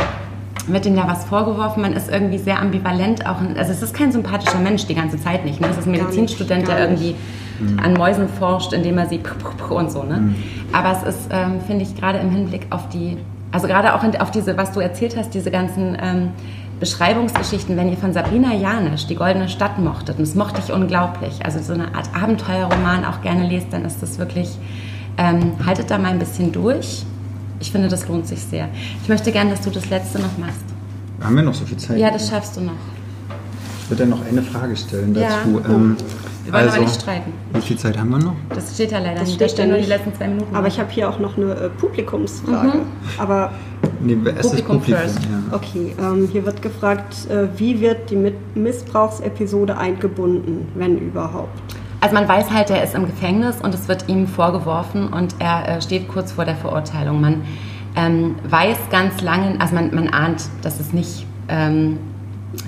[0.67, 4.13] wird ihm da was vorgeworfen, man ist irgendwie sehr ambivalent auch, also es ist kein
[4.13, 5.69] sympathischer Mensch die ganze Zeit nicht, ne?
[5.71, 7.15] es ist ein Medizinstudent, der irgendwie
[7.61, 7.79] mhm.
[7.79, 9.21] an Mäusen forscht, indem er sie
[9.71, 10.19] und so, ne?
[10.19, 10.35] Mhm.
[10.73, 13.17] aber es ist, ähm, finde ich, gerade im Hinblick auf die,
[13.53, 16.29] also gerade auch auf diese, was du erzählt hast, diese ganzen ähm,
[16.81, 21.45] Beschreibungsgeschichten, wenn ihr von Sabrina Janisch die Goldene Stadt mochtet, und das mochte ich unglaublich,
[21.45, 24.51] also so eine Art Abenteuerroman auch gerne lest, dann ist das wirklich,
[25.17, 27.05] ähm, haltet da mal ein bisschen durch.
[27.61, 28.69] Ich finde, das lohnt sich sehr.
[29.03, 30.65] Ich möchte gerne, dass du das letzte noch machst.
[31.23, 31.99] Haben wir noch so viel Zeit?
[31.99, 32.73] Ja, das schaffst du noch.
[33.83, 35.61] Ich würde dann noch eine Frage stellen dazu.
[35.63, 35.75] Ja.
[35.75, 35.97] Ähm,
[36.45, 37.33] wir wollen also, aber nicht streiten.
[37.53, 38.35] Wie viel Zeit haben wir noch?
[38.51, 39.41] Das steht ja leider das nicht.
[39.41, 40.55] Da stehen nur die letzten zwei Minuten.
[40.55, 42.79] Aber ich habe hier auch noch eine äh, Publikumsfrage.
[42.79, 42.83] Mhm.
[43.19, 43.53] Aber
[44.01, 45.19] nee, Publikum, Publikum first.
[45.23, 45.57] Ja.
[45.57, 51.59] Okay, ähm, hier wird gefragt, äh, wie wird die Missbrauchsepisode eingebunden, wenn überhaupt?
[52.01, 55.67] Also man weiß halt, er ist im Gefängnis und es wird ihm vorgeworfen und er
[55.67, 57.23] äh, steht kurz vor der Verurteilung.
[57.23, 57.43] Man
[57.97, 61.99] ähm, weiß ganz lange, also man, man ahnt, dass es nicht ähm,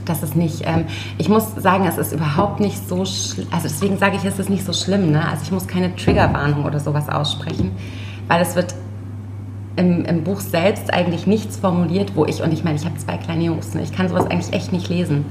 [0.09, 0.87] das ist nicht, ähm,
[1.19, 4.65] ich muss sagen, es ist überhaupt nicht so, also deswegen sage ich, es ist nicht
[4.65, 5.11] so schlimm.
[5.11, 5.29] Ne?
[5.29, 7.73] Also ich muss keine Triggerwarnung oder sowas aussprechen,
[8.29, 8.75] weil es wird
[9.77, 13.19] im, im, Buch selbst eigentlich nichts formuliert, wo ich, und ich meine, ich habe zwei
[13.19, 13.83] kleine Jungs, ne?
[13.83, 15.27] ich kann sowas eigentlich echt nicht lesen.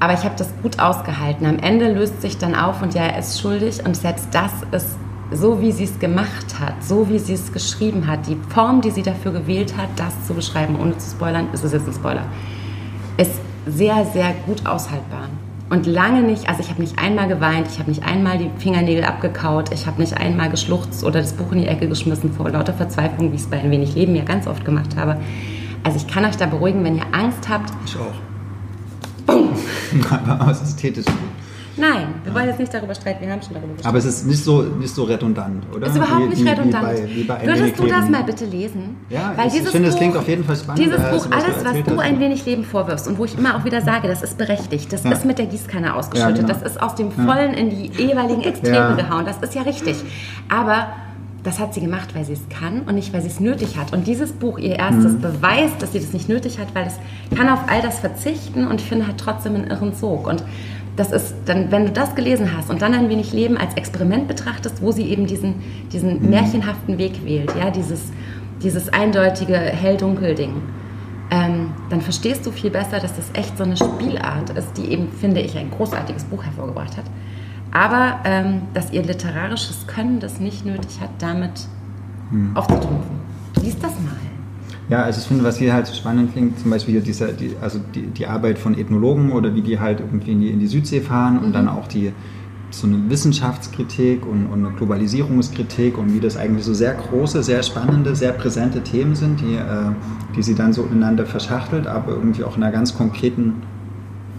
[0.00, 1.46] Aber ich habe das gut ausgehalten.
[1.46, 4.96] Am Ende löst sich dann auf und ja, er ist schuldig und selbst das ist
[5.30, 8.90] so, wie sie es gemacht hat, so wie sie es geschrieben hat, die Form, die
[8.90, 12.24] sie dafür gewählt hat, das zu beschreiben, ohne zu spoilern, ist es jetzt ein Spoiler,
[13.18, 13.32] ist
[13.70, 15.28] sehr, sehr gut aushaltbar.
[15.70, 19.04] Und lange nicht, also ich habe nicht einmal geweint, ich habe nicht einmal die Fingernägel
[19.04, 22.72] abgekaut, ich habe nicht einmal geschluchzt oder das Buch in die Ecke geschmissen vor lauter
[22.72, 25.18] Verzweiflung, wie ich es bei ein wenig Leben ja ganz oft gemacht habe.
[25.84, 27.70] Also ich kann euch da beruhigen, wenn ihr Angst habt.
[27.84, 28.14] Ich auch.
[29.26, 29.50] Bumm!
[30.26, 31.04] Aber ist ästhetisch.
[31.78, 33.88] Nein, wir wollen jetzt nicht darüber streiten, wir haben schon darüber gesprochen.
[33.88, 35.86] Aber es ist nicht so, nicht so redundant, oder?
[35.86, 36.88] Es ist überhaupt nicht wie, redundant.
[36.88, 38.96] Wie bei, wie bei Würdest du das mal bitte lesen?
[39.08, 40.84] Ja, Weil ich, ich finde, es klingt auf jeden Fall spannend.
[40.84, 43.80] Dieses Buch, alles, was du ein wenig Leben vorwirfst und wo ich immer auch wieder
[43.80, 45.12] sage, das ist berechtigt, das ja.
[45.12, 46.52] ist mit der Gießkanne ausgeschüttet, ja, genau.
[46.52, 49.96] das ist aus dem Vollen in die jeweiligen Extreme gehauen, das ist ja richtig.
[50.48, 50.88] Aber
[51.44, 53.92] das hat sie gemacht, weil sie es kann und nicht, weil sie es nötig hat.
[53.92, 55.20] Und dieses Buch, ihr erstes, mhm.
[55.20, 56.98] beweist, dass sie das nicht nötig hat, weil es
[57.36, 60.26] kann auf all das verzichten und finde, hat trotzdem einen irren Sog.
[60.26, 60.42] Und
[60.98, 64.26] das ist dann, wenn du das gelesen hast und dann ein wenig Leben als Experiment
[64.26, 65.54] betrachtest, wo sie eben diesen,
[65.92, 66.30] diesen mhm.
[66.30, 68.12] märchenhaften Weg wählt, ja, dieses,
[68.62, 70.54] dieses eindeutige Hell-Dunkel-Ding,
[71.30, 75.12] ähm, dann verstehst du viel besser, dass das echt so eine Spielart ist, die eben,
[75.12, 77.04] finde ich, ein großartiges Buch hervorgebracht hat.
[77.70, 81.68] Aber ähm, dass ihr literarisches Können das nicht nötig hat, damit
[82.30, 82.56] mhm.
[82.56, 83.20] aufzutrumpfen.
[83.62, 84.16] Lies das mal.
[84.88, 87.78] Ja, also ich finde, was hier halt so spannend klingt, zum Beispiel dieser, die, also
[87.94, 91.00] die, die Arbeit von Ethnologen oder wie die halt irgendwie in die, in die Südsee
[91.02, 92.12] fahren und dann auch die
[92.70, 97.62] so eine Wissenschaftskritik und, und eine Globalisierungskritik und wie das eigentlich so sehr große, sehr
[97.62, 99.90] spannende, sehr präsente Themen sind, die, äh,
[100.36, 103.54] die sie dann so ineinander verschachtelt, aber irgendwie auch in einer ganz konkreten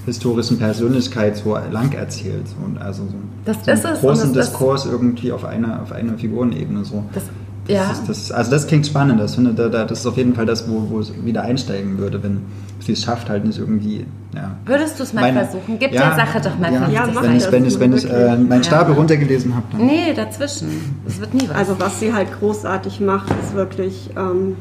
[0.05, 2.45] historischen Persönlichkeit so lang erzählt.
[2.65, 6.85] Und also so, Das so einen großen das- Diskurs irgendwie auf einer, auf einer Figurenebene
[6.85, 7.03] so.
[7.13, 7.23] Das,
[7.69, 9.19] Das ja, ist, das, also das klingt spannend.
[9.19, 11.99] Das, finde, da, da, das ist auf jeden Fall das, wo, wo es wieder einsteigen
[11.99, 12.41] würde, wenn
[12.79, 14.07] sie es schafft, halt nicht irgendwie.
[14.33, 14.55] Ja.
[14.65, 15.77] würdest du es mal Meine- versuchen?
[15.79, 17.79] Gib ja, der Sache doch mal ja, 50 Ja, mach Wenn ich, das wenn ich,
[17.79, 18.99] wenn ich äh, meinen Stapel Ja.
[18.99, 19.65] runtergelesen habe.
[19.77, 20.95] Nee, dazwischen.
[21.05, 21.55] Das wird nie was.
[21.57, 24.55] Also was sie halt großartig macht, ist wirklich ähm,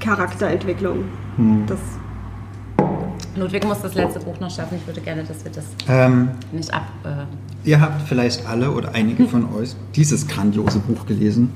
[0.00, 1.04] Charakterentwicklung.
[1.36, 1.64] Hm.
[1.66, 1.78] Das,
[3.36, 4.78] Ludwig muss das letzte Buch noch schaffen.
[4.80, 6.86] Ich würde gerne, dass wir das Ähm, nicht ab.
[7.04, 11.50] Äh, Ihr habt vielleicht alle oder einige von euch dieses grandiose Buch gelesen.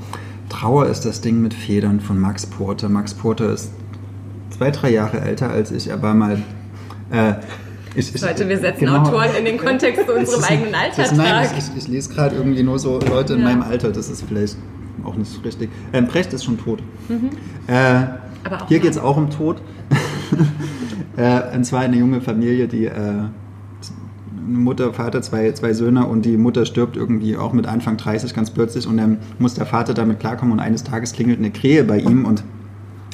[0.53, 2.91] Trauer ist das Ding mit Federn von Max Porter.
[2.91, 3.71] Max Porter ist
[4.51, 5.89] zwei, drei Jahre älter als ich.
[5.89, 6.43] Er war mal.
[7.11, 7.35] Äh,
[7.95, 9.01] ich, ich, Leute, wir setzen genau.
[9.01, 11.17] Autoren in den Kontext zu unserem eigenen Altertag.
[11.17, 13.47] Nein, ich, ich, lese gerade irgendwie nur so Leute in Ja.
[13.47, 13.93] meinem Alter.
[13.93, 14.57] Das ist vielleicht
[15.05, 15.71] auch nicht richtig.
[15.95, 16.81] Ähm, Brecht ist schon tot.
[17.09, 17.31] Äh, Mhm.
[18.45, 19.63] Aber auch hier geht es auch um Tod.
[21.17, 23.25] äh, und zwar eine junge Familie, die äh,
[24.55, 28.51] Mutter, Vater, zwei, zwei Söhne und die Mutter stirbt irgendwie auch mit Anfang 30 ganz
[28.51, 31.99] plötzlich und dann muss der Vater damit klarkommen und eines Tages klingelt eine Krähe bei
[31.99, 32.45] ihm und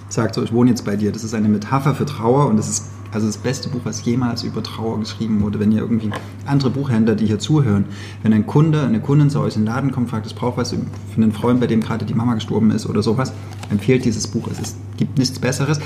[0.09, 1.13] sagt so, ich wohne jetzt bei dir.
[1.13, 4.43] Das ist eine Metapher für Trauer und das ist also das beste Buch, was jemals
[4.43, 5.61] über Trauer geschrieben wurde.
[5.61, 6.11] Wenn ihr irgendwie
[6.47, 7.87] andere Buchhändler, die hier zuhören,
[8.23, 10.71] wenn ein Kunde, eine Kundin zu euch in den Laden kommt, fragt, ich brauche was
[10.73, 10.79] für
[11.17, 13.33] einen Freund, bei dem gerade die Mama gestorben ist oder sowas,
[13.71, 14.49] empfehlt dieses Buch.
[14.51, 15.81] Es ist, gibt nichts Besseres.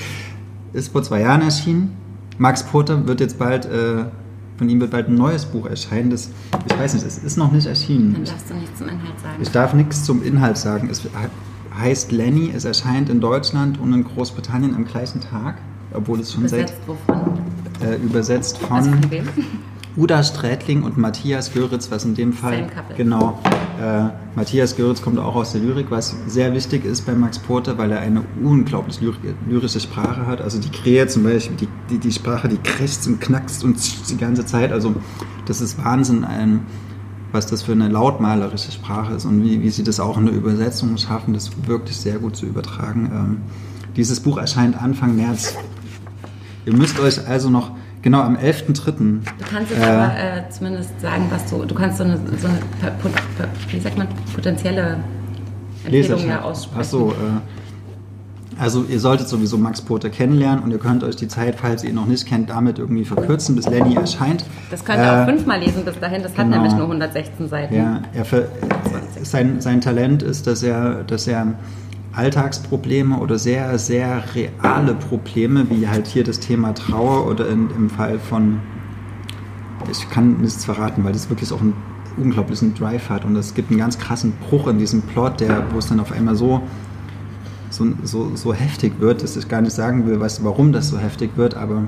[0.72, 1.96] Ist vor zwei Jahren erschienen.
[2.38, 4.06] Max Porter wird jetzt bald, äh,
[4.62, 6.10] von ihm wird bald ein neues Buch erscheinen.
[6.10, 6.30] Das,
[6.70, 8.12] ich weiß nicht, es ist noch nicht erschienen.
[8.12, 9.42] Dann darfst du nichts zum Inhalt sagen.
[9.42, 10.88] Ich darf nichts zum Inhalt sagen.
[10.88, 11.02] Es
[11.76, 15.56] heißt Lenny, es erscheint in Deutschland und in Großbritannien am gleichen Tag,
[15.92, 16.58] obwohl es schon wovon?
[17.80, 19.28] seit äh, übersetzt Also von von wem?
[19.96, 23.38] Uda Strätling und Matthias Göritz, was in dem Fall genau.
[23.80, 27.76] Äh, Matthias Göritz kommt auch aus der Lyrik, was sehr wichtig ist bei Max Porter,
[27.76, 30.40] weil er eine unglaublich lyri- lyrische Sprache hat.
[30.40, 33.76] Also die Krähe zum Beispiel, die, die, die Sprache, die krächzt und knackst und
[34.10, 34.72] die ganze Zeit.
[34.72, 34.94] Also
[35.46, 36.60] das ist Wahnsinn, ein,
[37.32, 40.34] was das für eine lautmalerische Sprache ist und wie, wie sie das auch in der
[40.34, 43.10] Übersetzung schaffen, das wirklich sehr gut zu übertragen.
[43.12, 43.36] Ähm,
[43.96, 45.54] dieses Buch erscheint Anfang März.
[46.64, 47.72] Ihr müsst euch also noch,
[48.02, 48.94] genau am 11.3.
[48.94, 51.64] Du kannst jetzt Äh, aber äh, zumindest sagen, was du.
[51.64, 52.58] Du kannst so eine, so eine
[53.70, 54.98] wie sagt man, potenzielle
[55.84, 56.80] Empfehlung ja aussprechen.
[56.80, 61.26] Ach so, äh, also ihr solltet sowieso Max Porter kennenlernen und ihr könnt euch die
[61.28, 64.44] Zeit, falls ihr ihn noch nicht kennt, damit irgendwie verkürzen, bis Lenny erscheint.
[64.70, 66.22] Das könnt ihr auch Äh, fünfmal lesen bis dahin.
[66.22, 66.56] Das hat genau.
[66.56, 67.74] nämlich nur 116 Seiten.
[67.74, 68.44] Ja, er ver
[69.22, 71.54] sein, sein Talent ist, dass er, dass er
[72.12, 77.88] Alltagsprobleme oder sehr, sehr reale Probleme, wie halt hier das Thema Trauer oder in, im
[77.88, 78.60] Fall von,
[79.90, 81.74] ich kann nichts verraten, weil das wirklich auch einen
[82.16, 85.78] unglaublichen Drive hat und es gibt einen ganz krassen Bruch in diesem Plot, der, wo
[85.78, 86.62] es dann auf einmal so,
[87.70, 90.98] so, so, so heftig wird, dass ich gar nicht sagen will, was, warum das so
[90.98, 91.84] heftig wird, aber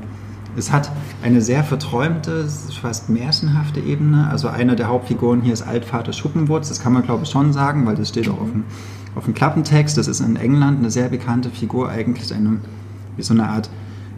[0.57, 0.91] es hat
[1.23, 2.49] eine sehr verträumte,
[2.81, 4.29] fast märchenhafte Ebene.
[4.31, 6.69] Also einer der Hauptfiguren hier ist Altvater Schuppenwurz.
[6.69, 8.65] Das kann man, glaube ich, schon sagen, weil das steht auch auf dem,
[9.15, 9.97] auf dem Klappentext.
[9.97, 12.61] Das ist in England eine sehr bekannte Figur, eigentlich eine,
[13.17, 13.71] wie so eine Art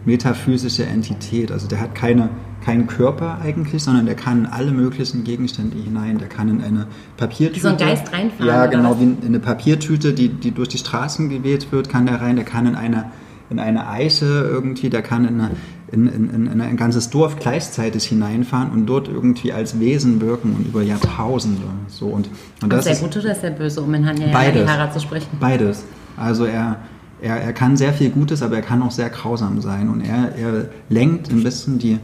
[0.05, 1.51] metaphysische Entität.
[1.51, 2.29] Also der hat keine,
[2.63, 6.17] keinen Körper eigentlich, sondern der kann in alle möglichen Gegenstände hinein.
[6.17, 6.87] Der kann in eine
[7.17, 7.57] Papiertüte.
[7.57, 10.77] Wie so ein Geist reinfahren, Ja, genau, wie in eine Papiertüte, die, die durch die
[10.77, 12.37] Straßen geweht wird, kann der rein.
[12.37, 13.11] Der kann in eine,
[13.49, 15.51] in eine Eiche irgendwie, der kann in, eine,
[15.91, 20.67] in, in, in ein ganzes Dorf gleichzeitig hineinfahren und dort irgendwie als Wesen wirken und
[20.67, 21.63] über Jahrtausende.
[21.87, 24.93] So, und, und Und das sehr ist gut oder sehr böse, um in Hanya Beides.
[24.93, 25.29] Zu sprechen?
[25.39, 25.85] beides.
[26.17, 26.77] Also er,
[27.21, 29.87] er, er kann sehr viel Gutes, aber er kann auch sehr grausam sein.
[29.89, 31.99] Und er, er lenkt ein bisschen die,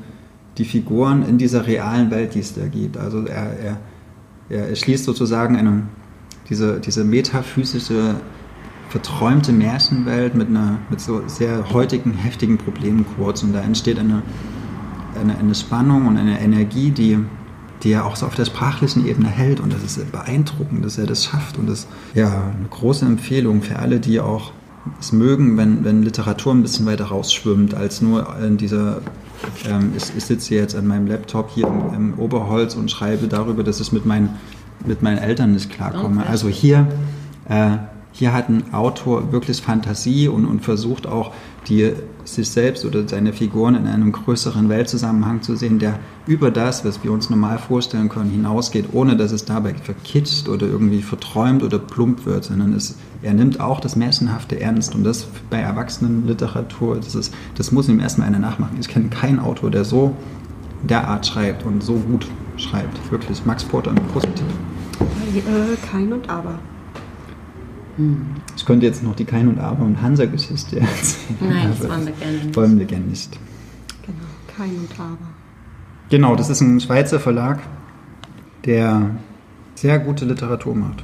[0.57, 2.95] die Figuren in dieser realen Welt, die es da gibt.
[2.97, 3.77] Also er, er,
[4.49, 5.83] er, er schließt sozusagen eine,
[6.49, 8.15] diese, diese metaphysische,
[8.93, 13.41] verträumte Märchenwelt mit, einer, mit so sehr heutigen, heftigen Problemen kurz.
[13.41, 14.21] Und da entsteht eine,
[15.19, 17.17] eine, eine Spannung und eine Energie, die,
[17.81, 19.59] die er auch so auf der sprachlichen Ebene hält.
[19.59, 21.57] Und das ist beeindruckend, dass er das schafft.
[21.57, 24.51] Und das ja eine große Empfehlung für alle, die auch
[24.99, 29.01] es mögen, wenn, wenn Literatur ein bisschen weiter rausschwimmt, als nur in dieser.
[29.67, 33.63] Ähm, ich, ich sitze jetzt an meinem Laptop hier im, im Oberholz und schreibe darüber,
[33.63, 34.37] dass ich mit meinen,
[34.85, 36.21] mit meinen Eltern nicht klarkomme.
[36.21, 36.29] Okay.
[36.29, 36.87] Also hier.
[37.49, 37.77] Äh,
[38.13, 41.33] hier hat ein Autor wirklich Fantasie und, und versucht auch,
[41.67, 41.93] die,
[42.25, 47.03] sich selbst oder seine Figuren in einem größeren Weltzusammenhang zu sehen, der über das, was
[47.03, 51.79] wir uns normal vorstellen können, hinausgeht, ohne dass es dabei verkitscht oder irgendwie verträumt oder
[51.79, 57.15] plump wird, sondern es, er nimmt auch das Märchenhafte ernst und das bei Erwachsenenliteratur, das,
[57.15, 58.77] ist, das muss ihm erstmal einer nachmachen.
[58.79, 60.15] Ich kenne keinen Autor, der so
[60.83, 63.11] derart schreibt und so gut schreibt.
[63.11, 64.45] Wirklich, Max Porter positiv.
[65.35, 66.59] Äh, kein und aber.
[68.55, 71.37] Ich könnte jetzt noch die Kein und Aber und Hansa-Geschichte erzählen.
[71.39, 72.55] Nein, das wollen wir gerne nicht.
[72.55, 73.39] Wollen wir gerne nicht.
[74.05, 74.17] Genau,
[74.57, 75.17] kein und aber.
[76.09, 77.59] Genau, das ist ein Schweizer Verlag,
[78.65, 79.11] der
[79.75, 81.03] sehr gute Literatur macht.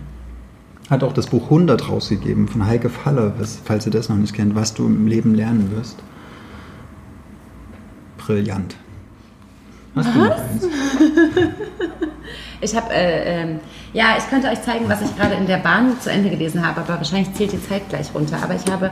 [0.90, 4.34] Hat auch das Buch 100 rausgegeben von Heike Faller, was, falls ihr das noch nicht
[4.34, 6.00] kennt, was du im Leben lernen wirst.
[8.18, 8.76] Brillant.
[9.96, 10.64] Hast du noch eins?
[12.62, 13.60] Ich habe, äh, ähm,
[13.93, 16.82] ja, ich könnte euch zeigen, was ich gerade in der Bahn zu Ende gelesen habe,
[16.82, 18.38] aber wahrscheinlich zählt die Zeit gleich runter.
[18.43, 18.91] Aber ich habe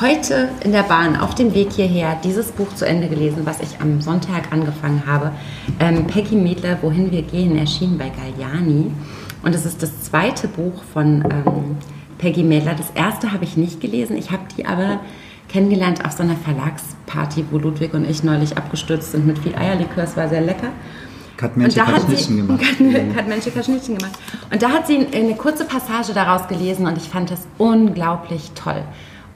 [0.00, 3.80] heute in der Bahn auf dem Weg hierher dieses Buch zu Ende gelesen, was ich
[3.80, 5.32] am Sonntag angefangen habe.
[5.80, 8.92] Ähm, Peggy Medler, Wohin wir gehen, erschien bei Galliani.
[9.42, 11.76] Und es ist das zweite Buch von ähm,
[12.18, 12.74] Peggy Medler.
[12.74, 14.16] Das erste habe ich nicht gelesen.
[14.16, 15.00] Ich habe die aber
[15.48, 20.04] kennengelernt auf so einer Verlagsparty, wo Ludwig und ich neulich abgestürzt sind mit viel Eierlikör.
[20.04, 20.68] Es war sehr lecker.
[21.74, 22.60] Da hat hat Schnittchen gemacht.
[22.60, 24.18] Kat, hat Schnittchen gemacht.
[24.50, 28.82] Und da hat sie eine kurze Passage daraus gelesen und ich fand das unglaublich toll.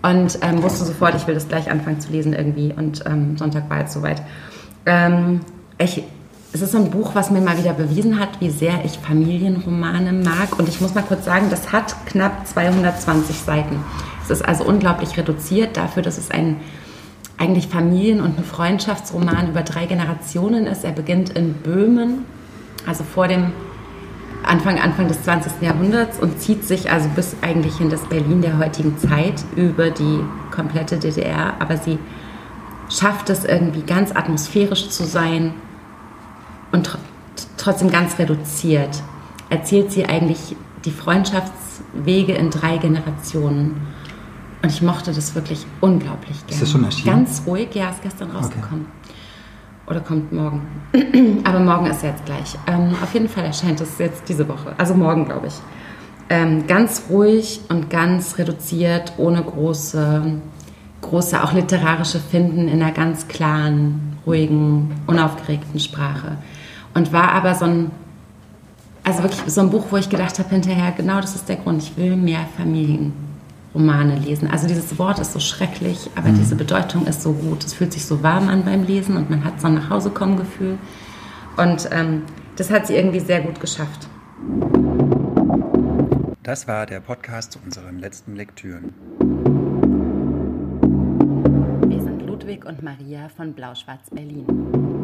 [0.03, 2.73] Und ähm, wusste sofort, ich will das gleich anfangen zu lesen irgendwie.
[2.75, 4.23] Und ähm, Sonntag war jetzt soweit.
[4.87, 5.41] Ähm,
[5.79, 6.03] ich,
[6.53, 10.13] es ist so ein Buch, was mir mal wieder bewiesen hat, wie sehr ich Familienromane
[10.13, 10.59] mag.
[10.59, 13.77] Und ich muss mal kurz sagen, das hat knapp 220 Seiten.
[14.25, 16.57] Es ist also unglaublich reduziert dafür, dass es ein
[17.41, 20.85] eigentlich Familien- und ein Freundschaftsroman über drei Generationen ist.
[20.85, 22.27] Er beginnt in Böhmen,
[22.87, 23.53] also vor dem
[24.43, 25.63] Anfang, Anfang des 20.
[25.63, 30.21] Jahrhunderts und zieht sich also bis eigentlich in das Berlin der heutigen Zeit über die
[30.51, 31.55] komplette DDR.
[31.61, 31.99] Aber sie
[32.91, 35.55] schafft es irgendwie ganz atmosphärisch zu sein
[36.73, 36.99] und tr
[37.57, 39.03] trotzdem ganz reduziert.
[39.51, 43.81] Erzählt sie eigentlich die Freundschaftswege in drei Generationen.
[44.63, 46.61] Und ich mochte das wirklich unglaublich gerne.
[46.61, 47.17] das schon erschienen?
[47.17, 48.87] Ganz ruhig, ja, ist gestern rausgekommen.
[49.87, 50.63] Oder kommt morgen.
[51.45, 52.57] Aber morgen ist jetzt gleich.
[52.67, 54.75] Ähm, auf jeden Fall erscheint es jetzt diese Woche.
[54.77, 55.55] Also morgen, glaube ich.
[56.29, 60.41] Ähm, ganz ruhig und ganz reduziert, ohne große,
[61.01, 66.37] große, auch literarische Finden in einer ganz klaren, ruhigen, unaufgeregten Sprache.
[66.95, 67.91] Und war aber so ein,
[69.03, 71.83] also wirklich so ein Buch, wo ich gedacht habe hinterher, genau das ist der Grund,
[71.83, 72.47] ich will mehr
[73.73, 74.49] Familienromane lesen.
[74.51, 77.65] Also dieses Wort ist so schrecklich, aber diese Bedeutung ist so gut.
[77.65, 80.79] Es fühlt sich so warm an beim Lesen und man hat so ein Nachhausekommen-Gefühl.
[81.57, 82.23] Und ähm,
[82.57, 84.09] das hat sie irgendwie sehr gut geschafft.
[86.43, 88.95] Das war der Podcast zu unseren letzten Lektüren.
[91.89, 95.00] Wir sind Ludwig und Maria von Blau-Schwarz Berlin.